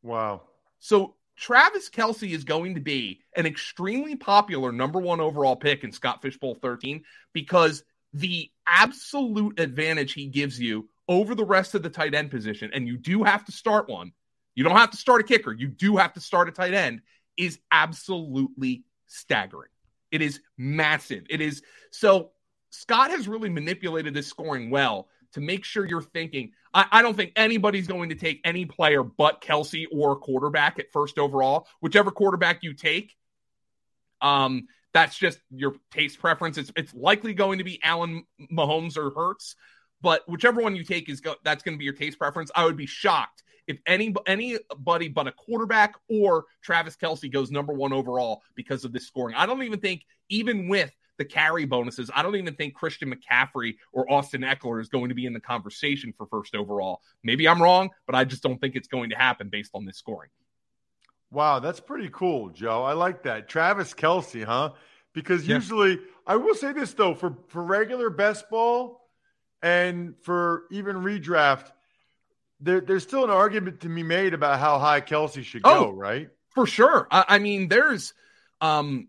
Wow. 0.01 0.41
So 0.79 1.15
Travis 1.35 1.89
Kelce 1.89 2.31
is 2.31 2.43
going 2.43 2.75
to 2.75 2.81
be 2.81 3.21
an 3.35 3.45
extremely 3.45 4.15
popular 4.15 4.71
number 4.71 4.99
one 4.99 5.19
overall 5.19 5.55
pick 5.55 5.83
in 5.83 5.91
Scott 5.91 6.21
Fishbowl 6.21 6.55
13 6.55 7.03
because 7.33 7.83
the 8.13 8.51
absolute 8.67 9.59
advantage 9.59 10.13
he 10.13 10.27
gives 10.27 10.59
you 10.59 10.87
over 11.07 11.35
the 11.35 11.45
rest 11.45 11.75
of 11.75 11.83
the 11.83 11.89
tight 11.89 12.13
end 12.13 12.31
position, 12.31 12.71
and 12.73 12.87
you 12.87 12.97
do 12.97 13.23
have 13.23 13.43
to 13.45 13.51
start 13.51 13.89
one. 13.89 14.13
You 14.55 14.63
don't 14.63 14.77
have 14.77 14.91
to 14.91 14.97
start 14.97 15.21
a 15.21 15.23
kicker. 15.23 15.51
You 15.51 15.67
do 15.67 15.97
have 15.97 16.13
to 16.13 16.21
start 16.21 16.47
a 16.47 16.51
tight 16.51 16.73
end. 16.73 17.01
Is 17.35 17.59
absolutely 17.71 18.83
staggering. 19.07 19.71
It 20.11 20.21
is 20.21 20.39
massive. 20.57 21.25
It 21.29 21.41
is 21.41 21.63
so. 21.89 22.31
Scott 22.69 23.11
has 23.11 23.27
really 23.27 23.49
manipulated 23.49 24.13
this 24.13 24.27
scoring 24.27 24.69
well 24.69 25.07
to 25.33 25.41
make 25.41 25.65
sure 25.65 25.85
you're 25.85 26.01
thinking. 26.01 26.51
I, 26.73 26.85
I, 26.91 27.01
don't 27.01 27.15
think 27.15 27.33
anybody's 27.35 27.87
going 27.87 28.09
to 28.09 28.15
take 28.15 28.41
any 28.43 28.65
player 28.65 29.03
but 29.03 29.41
Kelce 29.41 29.85
or 29.91 30.15
quarterback 30.15 30.79
at 30.79 30.91
first 30.91 31.17
overall. 31.17 31.67
Whichever 31.81 32.11
quarterback 32.11 32.63
you 32.63 32.73
take, 32.73 33.15
um, 34.21 34.67
that's 34.93 35.17
just 35.17 35.39
your 35.49 35.75
taste 35.91 36.19
preference. 36.19 36.57
It's 36.57 36.71
it's 36.75 36.93
likely 36.93 37.33
going 37.33 37.57
to 37.57 37.63
be 37.63 37.79
Allen 37.83 38.25
Mahomes 38.51 38.97
or 38.97 39.09
Hurts, 39.11 39.55
but 40.01 40.27
whichever 40.27 40.61
one 40.61 40.75
you 40.75 40.83
take 40.83 41.09
is 41.09 41.21
go, 41.21 41.35
that's 41.43 41.63
going 41.63 41.75
to 41.75 41.79
be 41.79 41.85
your 41.85 41.95
taste 41.95 42.19
preference. 42.19 42.51
I 42.55 42.65
would 42.65 42.77
be 42.77 42.85
shocked 42.85 43.43
if 43.67 43.79
any 43.85 44.13
anybody 44.25 45.07
but 45.09 45.27
a 45.27 45.31
quarterback 45.31 45.95
or 46.09 46.45
Travis 46.61 46.95
Kelce 46.95 47.31
goes 47.31 47.51
number 47.51 47.73
one 47.73 47.93
overall 47.93 48.43
because 48.55 48.85
of 48.85 48.93
this 48.93 49.07
scoring. 49.07 49.35
I 49.35 49.45
don't 49.45 49.63
even 49.63 49.79
think 49.79 50.05
even 50.29 50.67
with 50.67 50.91
the 51.17 51.25
carry 51.25 51.65
bonuses, 51.65 52.09
I 52.13 52.23
don't 52.23 52.35
even 52.35 52.55
think 52.55 52.73
Christian 52.73 53.13
McCaffrey 53.13 53.75
or 53.91 54.11
Austin 54.11 54.41
Ekeler 54.41 54.81
is 54.81 54.89
going 54.89 55.09
to 55.09 55.15
be 55.15 55.25
in 55.25 55.33
the 55.33 55.39
conversation 55.39 56.13
for 56.17 56.25
first 56.25 56.55
overall. 56.55 57.01
Maybe 57.23 57.47
I'm 57.47 57.61
wrong, 57.61 57.89
but 58.05 58.15
I 58.15 58.23
just 58.23 58.43
don't 58.43 58.59
think 58.59 58.75
it's 58.75 58.87
going 58.87 59.09
to 59.11 59.15
happen 59.15 59.49
based 59.49 59.71
on 59.73 59.85
this 59.85 59.97
scoring. 59.97 60.29
Wow, 61.31 61.59
that's 61.59 61.79
pretty 61.79 62.09
cool, 62.11 62.49
Joe. 62.49 62.83
I 62.83 62.93
like 62.93 63.23
that. 63.23 63.49
Travis 63.49 63.93
Kelce, 63.93 64.43
huh? 64.43 64.73
Because 65.13 65.47
yeah. 65.47 65.55
usually, 65.55 65.99
I 66.25 66.35
will 66.35 66.55
say 66.55 66.73
this 66.73 66.93
though, 66.93 67.15
for 67.15 67.37
for 67.47 67.63
regular 67.63 68.09
best 68.09 68.49
ball 68.49 69.07
and 69.61 70.15
for 70.21 70.63
even 70.71 70.97
redraft, 70.97 71.71
there, 72.59 72.81
there's 72.81 73.03
still 73.03 73.23
an 73.23 73.29
argument 73.29 73.81
to 73.81 73.89
be 73.89 74.03
made 74.03 74.33
about 74.33 74.59
how 74.59 74.79
high 74.79 75.01
Kelce 75.01 75.43
should 75.43 75.61
oh, 75.63 75.85
go, 75.85 75.91
right? 75.91 76.29
For 76.49 76.65
sure. 76.65 77.07
I, 77.09 77.25
I 77.27 77.39
mean, 77.39 77.67
there's, 77.67 78.13
um, 78.61 79.07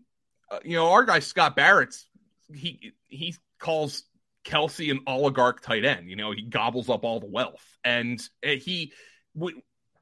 uh, 0.51 0.59
you 0.63 0.75
know, 0.75 0.89
our 0.89 1.03
guy 1.03 1.19
Scott 1.19 1.55
Barrett's 1.55 2.07
he 2.53 2.93
he 3.07 3.35
calls 3.59 4.03
Kelce 4.45 4.91
an 4.91 5.01
oligarch 5.07 5.61
tight 5.61 5.85
end. 5.85 6.09
You 6.09 6.15
know, 6.15 6.31
he 6.31 6.43
gobbles 6.43 6.89
up 6.89 7.03
all 7.03 7.19
the 7.19 7.29
wealth, 7.29 7.65
and 7.83 8.19
uh, 8.45 8.51
he. 8.51 8.93
W- 9.37 9.61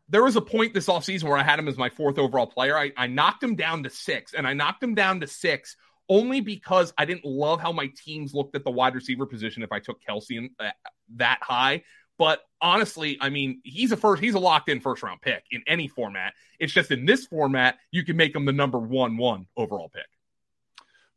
there 0.10 0.24
was 0.24 0.36
a 0.36 0.42
point 0.42 0.74
this 0.74 0.88
offseason 0.88 1.24
where 1.24 1.38
I 1.38 1.44
had 1.44 1.58
him 1.58 1.68
as 1.68 1.78
my 1.78 1.90
fourth 1.90 2.20
overall 2.20 2.46
player. 2.46 2.78
I, 2.78 2.92
I 2.96 3.08
knocked 3.08 3.42
him 3.42 3.56
down 3.56 3.84
to 3.84 3.90
six, 3.90 4.34
and 4.34 4.46
I 4.46 4.54
knocked 4.54 4.84
him 4.84 4.96
down 4.96 5.22
to 5.22 5.28
six 5.28 5.78
only 6.10 6.42
because 6.42 6.94
I 6.98 7.06
didn't 7.06 7.26
love 7.26 7.62
how 7.62 7.72
my 7.72 7.90
teams 8.04 8.34
looked 8.34 8.56
at 8.56 8.64
the 8.64 8.72
wide 8.72 8.96
receiver 8.96 9.26
position 9.26 9.64
if 9.64 9.72
I 9.72 9.80
took 9.80 10.02
Kelce 10.08 10.32
in, 10.32 10.50
uh, 10.60 10.72
that 11.16 11.40
high. 11.42 11.84
But 12.18 12.42
honestly, 12.62 13.18
I 13.20 13.30
mean, 13.30 13.62
he's 13.64 13.92
a 13.92 13.98
first, 13.98 14.22
he's 14.22 14.36
a 14.36 14.40
locked 14.40 14.70
in 14.70 14.82
first 14.82 15.02
round 15.02 15.22
pick 15.22 15.44
in 15.52 15.64
any 15.66 15.88
format. 15.88 16.34
It's 16.60 16.74
just 16.74 16.92
in 16.92 17.06
this 17.06 17.26
format, 17.26 17.78
you 17.92 18.04
can 18.04 18.18
make 18.18 18.36
him 18.36 18.46
the 18.46 18.52
number 18.52 18.78
one 18.78 19.18
one 19.18 19.48
overall 19.58 19.90
pick. 19.90 20.06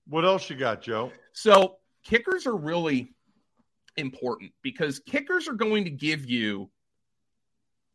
What 0.08 0.24
else 0.24 0.48
you 0.48 0.56
got, 0.56 0.82
Joe? 0.82 1.12
So 1.32 1.76
kickers 2.04 2.46
are 2.46 2.56
really 2.56 3.12
important 3.96 4.52
because 4.62 5.00
kickers 5.00 5.48
are 5.48 5.54
going 5.54 5.84
to 5.84 5.90
give 5.90 6.28
you 6.28 6.70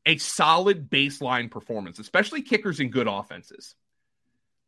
a 0.05 0.17
solid 0.17 0.89
baseline 0.89 1.49
performance, 1.49 1.99
especially 1.99 2.41
kickers 2.41 2.79
in 2.79 2.89
good 2.89 3.07
offenses. 3.07 3.75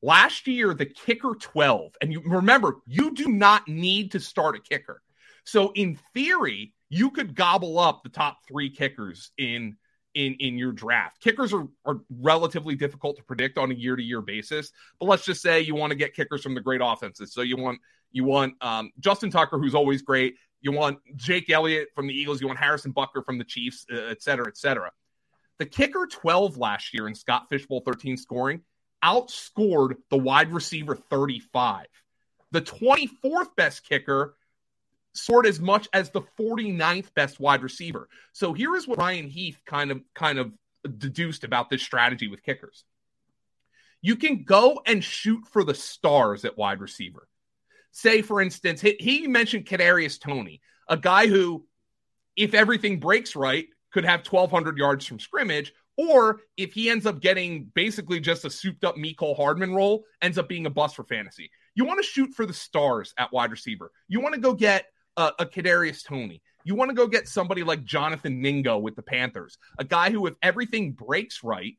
Last 0.01 0.47
year, 0.47 0.73
the 0.73 0.85
kicker 0.85 1.33
12, 1.39 1.93
and 2.01 2.11
you 2.11 2.21
remember, 2.25 2.77
you 2.85 3.13
do 3.13 3.29
not 3.29 3.67
need 3.67 4.11
to 4.11 4.19
start 4.19 4.55
a 4.55 4.59
kicker. 4.59 5.01
So, 5.45 5.71
in 5.73 5.97
theory, 6.13 6.73
you 6.89 7.09
could 7.11 7.35
gobble 7.35 7.79
up 7.79 8.03
the 8.03 8.09
top 8.09 8.39
three 8.47 8.69
kickers 8.69 9.31
in 9.37 9.77
in 10.13 10.35
in 10.35 10.57
your 10.57 10.71
draft. 10.71 11.21
Kickers 11.21 11.53
are, 11.53 11.67
are 11.85 12.01
relatively 12.21 12.75
difficult 12.75 13.17
to 13.17 13.23
predict 13.23 13.57
on 13.57 13.71
a 13.71 13.73
year 13.73 13.95
to 13.95 14.03
year 14.03 14.21
basis, 14.21 14.71
but 14.99 15.07
let's 15.07 15.25
just 15.25 15.41
say 15.41 15.61
you 15.61 15.75
want 15.75 15.91
to 15.91 15.95
get 15.95 16.13
kickers 16.13 16.41
from 16.41 16.55
the 16.55 16.61
great 16.61 16.81
offenses. 16.83 17.33
So 17.33 17.41
you 17.41 17.57
want 17.57 17.79
you 18.11 18.23
want 18.23 18.55
um, 18.61 18.91
Justin 18.99 19.31
Tucker, 19.31 19.57
who's 19.57 19.75
always 19.75 20.01
great. 20.01 20.35
You 20.61 20.71
want 20.71 20.99
Jake 21.15 21.49
Elliott 21.49 21.89
from 21.93 22.07
the 22.07 22.13
Eagles. 22.13 22.39
You 22.39 22.47
want 22.47 22.59
Harrison 22.59 22.93
Butker 22.93 23.25
from 23.25 23.37
the 23.37 23.43
Chiefs, 23.43 23.85
uh, 23.91 23.97
et 23.97 24.21
cetera, 24.21 24.47
et 24.47 24.57
cetera. 24.57 24.91
The 25.59 25.65
kicker 25.65 26.07
12 26.09 26.57
last 26.57 26.93
year 26.93 27.07
in 27.07 27.15
Scott 27.15 27.47
Fishbowl 27.49 27.81
13 27.81 28.17
scoring 28.17 28.61
outscored 29.03 29.95
the 30.09 30.17
wide 30.17 30.51
receiver 30.53 30.95
35. 30.95 31.87
The 32.51 32.61
24th 32.61 33.55
best 33.55 33.87
kicker 33.87 34.35
scored 35.13 35.45
as 35.45 35.59
much 35.59 35.87
as 35.93 36.09
the 36.09 36.21
49th 36.39 37.13
best 37.13 37.39
wide 37.39 37.63
receiver. 37.63 38.09
So 38.31 38.53
here 38.53 38.75
is 38.75 38.87
what 38.87 38.97
Ryan 38.97 39.27
Heath 39.27 39.59
kind 39.65 39.91
of 39.91 40.01
kind 40.13 40.39
of 40.39 40.51
deduced 40.97 41.43
about 41.43 41.69
this 41.69 41.81
strategy 41.81 42.27
with 42.27 42.43
kickers. 42.43 42.83
You 44.01 44.15
can 44.17 44.43
go 44.43 44.81
and 44.85 45.03
shoot 45.03 45.45
for 45.51 45.63
the 45.63 45.73
stars 45.73 46.43
at 46.43 46.57
wide 46.57 46.81
receiver. 46.81 47.27
Say, 47.91 48.21
for 48.21 48.41
instance, 48.41 48.81
he, 48.81 48.97
he 48.99 49.27
mentioned 49.27 49.65
Kadarius 49.65 50.19
Toney, 50.19 50.61
a 50.89 50.97
guy 50.97 51.27
who, 51.27 51.65
if 52.35 52.53
everything 52.53 52.99
breaks 52.99 53.35
right, 53.35 53.67
could 53.93 54.03
have 54.03 54.27
1,200 54.27 54.77
yards 54.77 55.05
from 55.05 55.19
scrimmage, 55.19 55.71
or 55.95 56.41
if 56.57 56.73
he 56.73 56.89
ends 56.89 57.05
up 57.05 57.21
getting 57.21 57.65
basically 57.75 58.19
just 58.19 58.45
a 58.45 58.49
souped 58.49 58.83
up 58.83 58.95
Mecole 58.97 59.37
Hardman 59.37 59.73
role, 59.73 60.03
ends 60.21 60.37
up 60.37 60.49
being 60.49 60.65
a 60.65 60.71
bust 60.71 60.95
for 60.95 61.03
fantasy. 61.03 61.51
You 61.75 61.85
want 61.85 61.99
to 62.03 62.07
shoot 62.07 62.33
for 62.33 62.45
the 62.45 62.53
stars 62.53 63.13
at 63.17 63.31
wide 63.31 63.51
receiver. 63.51 63.91
You 64.07 64.19
want 64.19 64.35
to 64.35 64.41
go 64.41 64.53
get 64.53 64.87
a, 65.17 65.31
Kadarius 65.45 66.03
Toney. 66.03 66.41
You 66.63 66.75
want 66.75 66.89
to 66.89 66.95
go 66.95 67.07
get 67.07 67.27
somebody 67.27 67.63
like 67.63 67.83
Jonathan 67.83 68.41
Mingo 68.41 68.77
with 68.77 68.95
the 68.95 69.01
Panthers, 69.01 69.57
a 69.77 69.83
guy 69.83 70.11
who, 70.11 70.25
if 70.27 70.35
everything 70.41 70.93
breaks 70.93 71.43
right, 71.43 71.75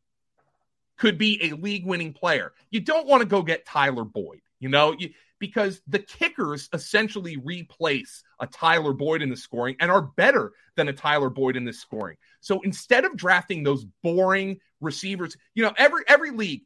could 0.98 1.18
be 1.18 1.42
a 1.42 1.56
league 1.56 1.86
winning 1.86 2.12
player. 2.12 2.52
You 2.70 2.80
don't 2.80 3.06
want 3.06 3.22
to 3.22 3.28
go 3.28 3.42
get 3.42 3.66
Tyler 3.66 4.04
Boyd, 4.04 4.40
you 4.60 4.68
know, 4.68 4.94
you, 4.96 5.10
because 5.38 5.80
the 5.88 5.98
kickers 5.98 6.68
essentially 6.72 7.36
replace 7.36 8.22
a 8.40 8.46
Tyler 8.46 8.92
Boyd 8.92 9.22
in 9.22 9.30
the 9.30 9.36
scoring 9.36 9.76
and 9.80 9.90
are 9.90 10.02
better 10.02 10.52
than 10.76 10.88
a 10.88 10.92
Tyler 10.92 11.30
Boyd 11.30 11.56
in 11.56 11.64
the 11.64 11.72
scoring. 11.72 12.16
So 12.40 12.60
instead 12.60 13.04
of 13.04 13.16
drafting 13.16 13.62
those 13.62 13.84
boring 14.02 14.60
receivers, 14.80 15.36
you 15.54 15.62
know, 15.62 15.72
every 15.76 16.04
every 16.06 16.30
league 16.30 16.62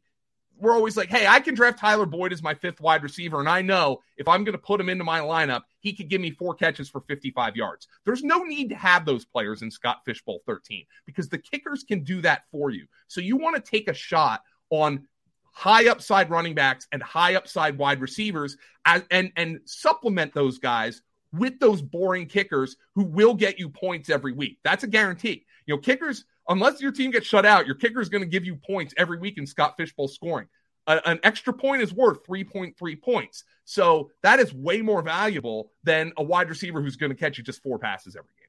we're 0.59 0.73
always 0.73 0.97
like, 0.97 1.09
hey, 1.09 1.25
I 1.27 1.39
can 1.39 1.55
draft 1.55 1.79
Tyler 1.79 2.05
Boyd 2.05 2.33
as 2.33 2.43
my 2.43 2.53
fifth 2.53 2.81
wide 2.81 3.03
receiver, 3.03 3.39
and 3.39 3.49
I 3.49 3.61
know 3.61 4.01
if 4.17 4.27
I'm 4.27 4.43
going 4.43 4.53
to 4.53 4.61
put 4.61 4.79
him 4.79 4.89
into 4.89 5.03
my 5.03 5.19
lineup, 5.19 5.61
he 5.79 5.93
could 5.93 6.09
give 6.09 6.21
me 6.21 6.31
four 6.31 6.53
catches 6.53 6.89
for 6.89 7.01
55 7.01 7.55
yards. 7.55 7.87
There's 8.05 8.23
no 8.23 8.43
need 8.43 8.69
to 8.69 8.75
have 8.75 9.05
those 9.05 9.25
players 9.25 9.61
in 9.61 9.71
Scott 9.71 10.01
Fishbowl 10.05 10.41
13 10.45 10.85
because 11.05 11.29
the 11.29 11.37
kickers 11.37 11.83
can 11.83 12.03
do 12.03 12.21
that 12.21 12.43
for 12.51 12.69
you. 12.69 12.85
So 13.07 13.21
you 13.21 13.37
want 13.37 13.55
to 13.55 13.71
take 13.71 13.87
a 13.87 13.93
shot 13.93 14.43
on 14.69 15.07
high 15.51 15.87
upside 15.89 16.29
running 16.29 16.55
backs 16.55 16.87
and 16.91 17.01
high 17.01 17.35
upside 17.35 17.77
wide 17.77 18.01
receivers 18.01 18.55
and 18.85 19.31
and 19.35 19.59
supplement 19.65 20.33
those 20.33 20.57
guys 20.59 21.01
with 21.33 21.59
those 21.59 21.81
boring 21.81 22.25
kickers 22.25 22.75
who 22.95 23.03
will 23.03 23.33
get 23.33 23.59
you 23.59 23.69
points 23.69 24.09
every 24.09 24.31
week. 24.31 24.57
That's 24.63 24.83
a 24.83 24.87
guarantee. 24.87 25.45
You 25.65 25.75
know, 25.75 25.81
kickers 25.81 26.25
unless 26.49 26.81
your 26.81 26.91
team 26.91 27.11
gets 27.11 27.27
shut 27.27 27.45
out, 27.45 27.65
your 27.65 27.75
kicker 27.75 28.01
is 28.01 28.09
going 28.09 28.23
to 28.23 28.29
give 28.29 28.43
you 28.43 28.55
points 28.55 28.93
every 28.97 29.17
week 29.17 29.37
in 29.37 29.47
Scott 29.47 29.75
Fishbowl 29.77 30.07
scoring. 30.07 30.47
A, 30.87 31.07
an 31.07 31.19
extra 31.23 31.53
point 31.53 31.81
is 31.81 31.93
worth 31.93 32.25
3.3 32.25 33.01
points. 33.01 33.43
So 33.63 34.09
that 34.23 34.39
is 34.39 34.53
way 34.53 34.81
more 34.81 35.01
valuable 35.01 35.71
than 35.83 36.11
a 36.17 36.23
wide 36.23 36.49
receiver 36.49 36.81
who's 36.81 36.95
going 36.97 37.11
to 37.11 37.15
catch 37.15 37.37
you 37.37 37.43
just 37.43 37.61
four 37.61 37.77
passes 37.77 38.15
every 38.15 38.31
game. 38.37 38.47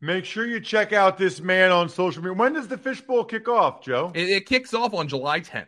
Make 0.00 0.24
sure 0.24 0.46
you 0.46 0.60
check 0.60 0.92
out 0.92 1.18
this 1.18 1.40
man 1.40 1.70
on 1.70 1.88
social 1.88 2.22
media. 2.22 2.34
When 2.34 2.54
does 2.54 2.68
the 2.68 2.78
Fishbowl 2.78 3.24
kick 3.24 3.48
off, 3.48 3.82
Joe? 3.82 4.10
It, 4.14 4.30
it 4.30 4.46
kicks 4.46 4.72
off 4.72 4.94
on 4.94 5.08
July 5.08 5.40
10th. 5.40 5.66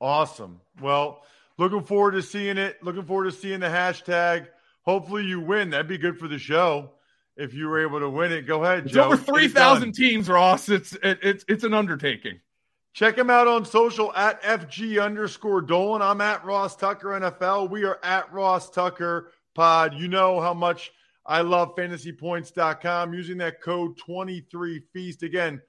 Awesome. 0.00 0.60
Well, 0.80 1.22
looking 1.56 1.82
forward 1.82 2.12
to 2.12 2.22
seeing 2.22 2.58
it. 2.58 2.82
Looking 2.82 3.04
forward 3.04 3.24
to 3.24 3.32
seeing 3.32 3.60
the 3.60 3.68
hashtag. 3.68 4.48
Hopefully 4.82 5.24
you 5.24 5.40
win. 5.40 5.70
That'd 5.70 5.88
be 5.88 5.98
good 5.98 6.18
for 6.18 6.26
the 6.26 6.38
show 6.38 6.90
if 7.36 7.54
you 7.54 7.68
were 7.68 7.80
able 7.80 8.00
to 8.00 8.10
win 8.10 8.32
it. 8.32 8.42
Go 8.42 8.64
ahead, 8.64 8.84
it's 8.84 8.94
Joe. 8.94 9.04
over 9.04 9.16
three 9.16 9.48
thousand 9.48 9.92
teams, 9.92 10.28
Ross. 10.28 10.68
It's 10.68 10.92
it, 11.02 11.18
it's 11.22 11.44
it's 11.48 11.64
an 11.64 11.74
undertaking. 11.74 12.40
Check 12.92 13.16
him 13.16 13.30
out 13.30 13.46
on 13.46 13.64
social 13.64 14.12
at 14.14 14.42
FG 14.42 15.02
underscore 15.02 15.62
Dolan. 15.62 16.02
I'm 16.02 16.20
at 16.20 16.44
Ross 16.44 16.74
Tucker 16.74 17.08
NFL. 17.08 17.70
We 17.70 17.84
are 17.84 18.00
at 18.02 18.32
Ross 18.32 18.68
Tucker 18.68 19.32
Pod. 19.54 19.94
You 19.94 20.08
know 20.08 20.40
how 20.40 20.52
much 20.52 20.90
I 21.24 21.42
love 21.42 21.76
fantasypoints.com 21.76 23.14
using 23.14 23.38
that 23.38 23.62
code 23.62 23.96
23feast. 23.98 25.22
Again, 25.22 25.62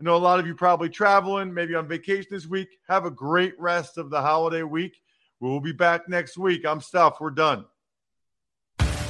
I 0.00 0.04
know 0.04 0.14
a 0.14 0.18
lot 0.18 0.38
of 0.38 0.46
you 0.46 0.54
probably 0.54 0.88
traveling, 0.88 1.52
maybe 1.52 1.74
on 1.74 1.88
vacation 1.88 2.28
this 2.30 2.46
week. 2.46 2.68
Have 2.88 3.04
a 3.04 3.10
great 3.10 3.58
rest 3.58 3.98
of 3.98 4.10
the 4.10 4.20
holiday 4.20 4.62
week. 4.62 5.02
We'll 5.40 5.60
be 5.60 5.72
back 5.72 6.08
next 6.08 6.38
week. 6.38 6.64
I'm 6.64 6.80
Stuff. 6.80 7.20
We're 7.20 7.30
done. 7.30 7.64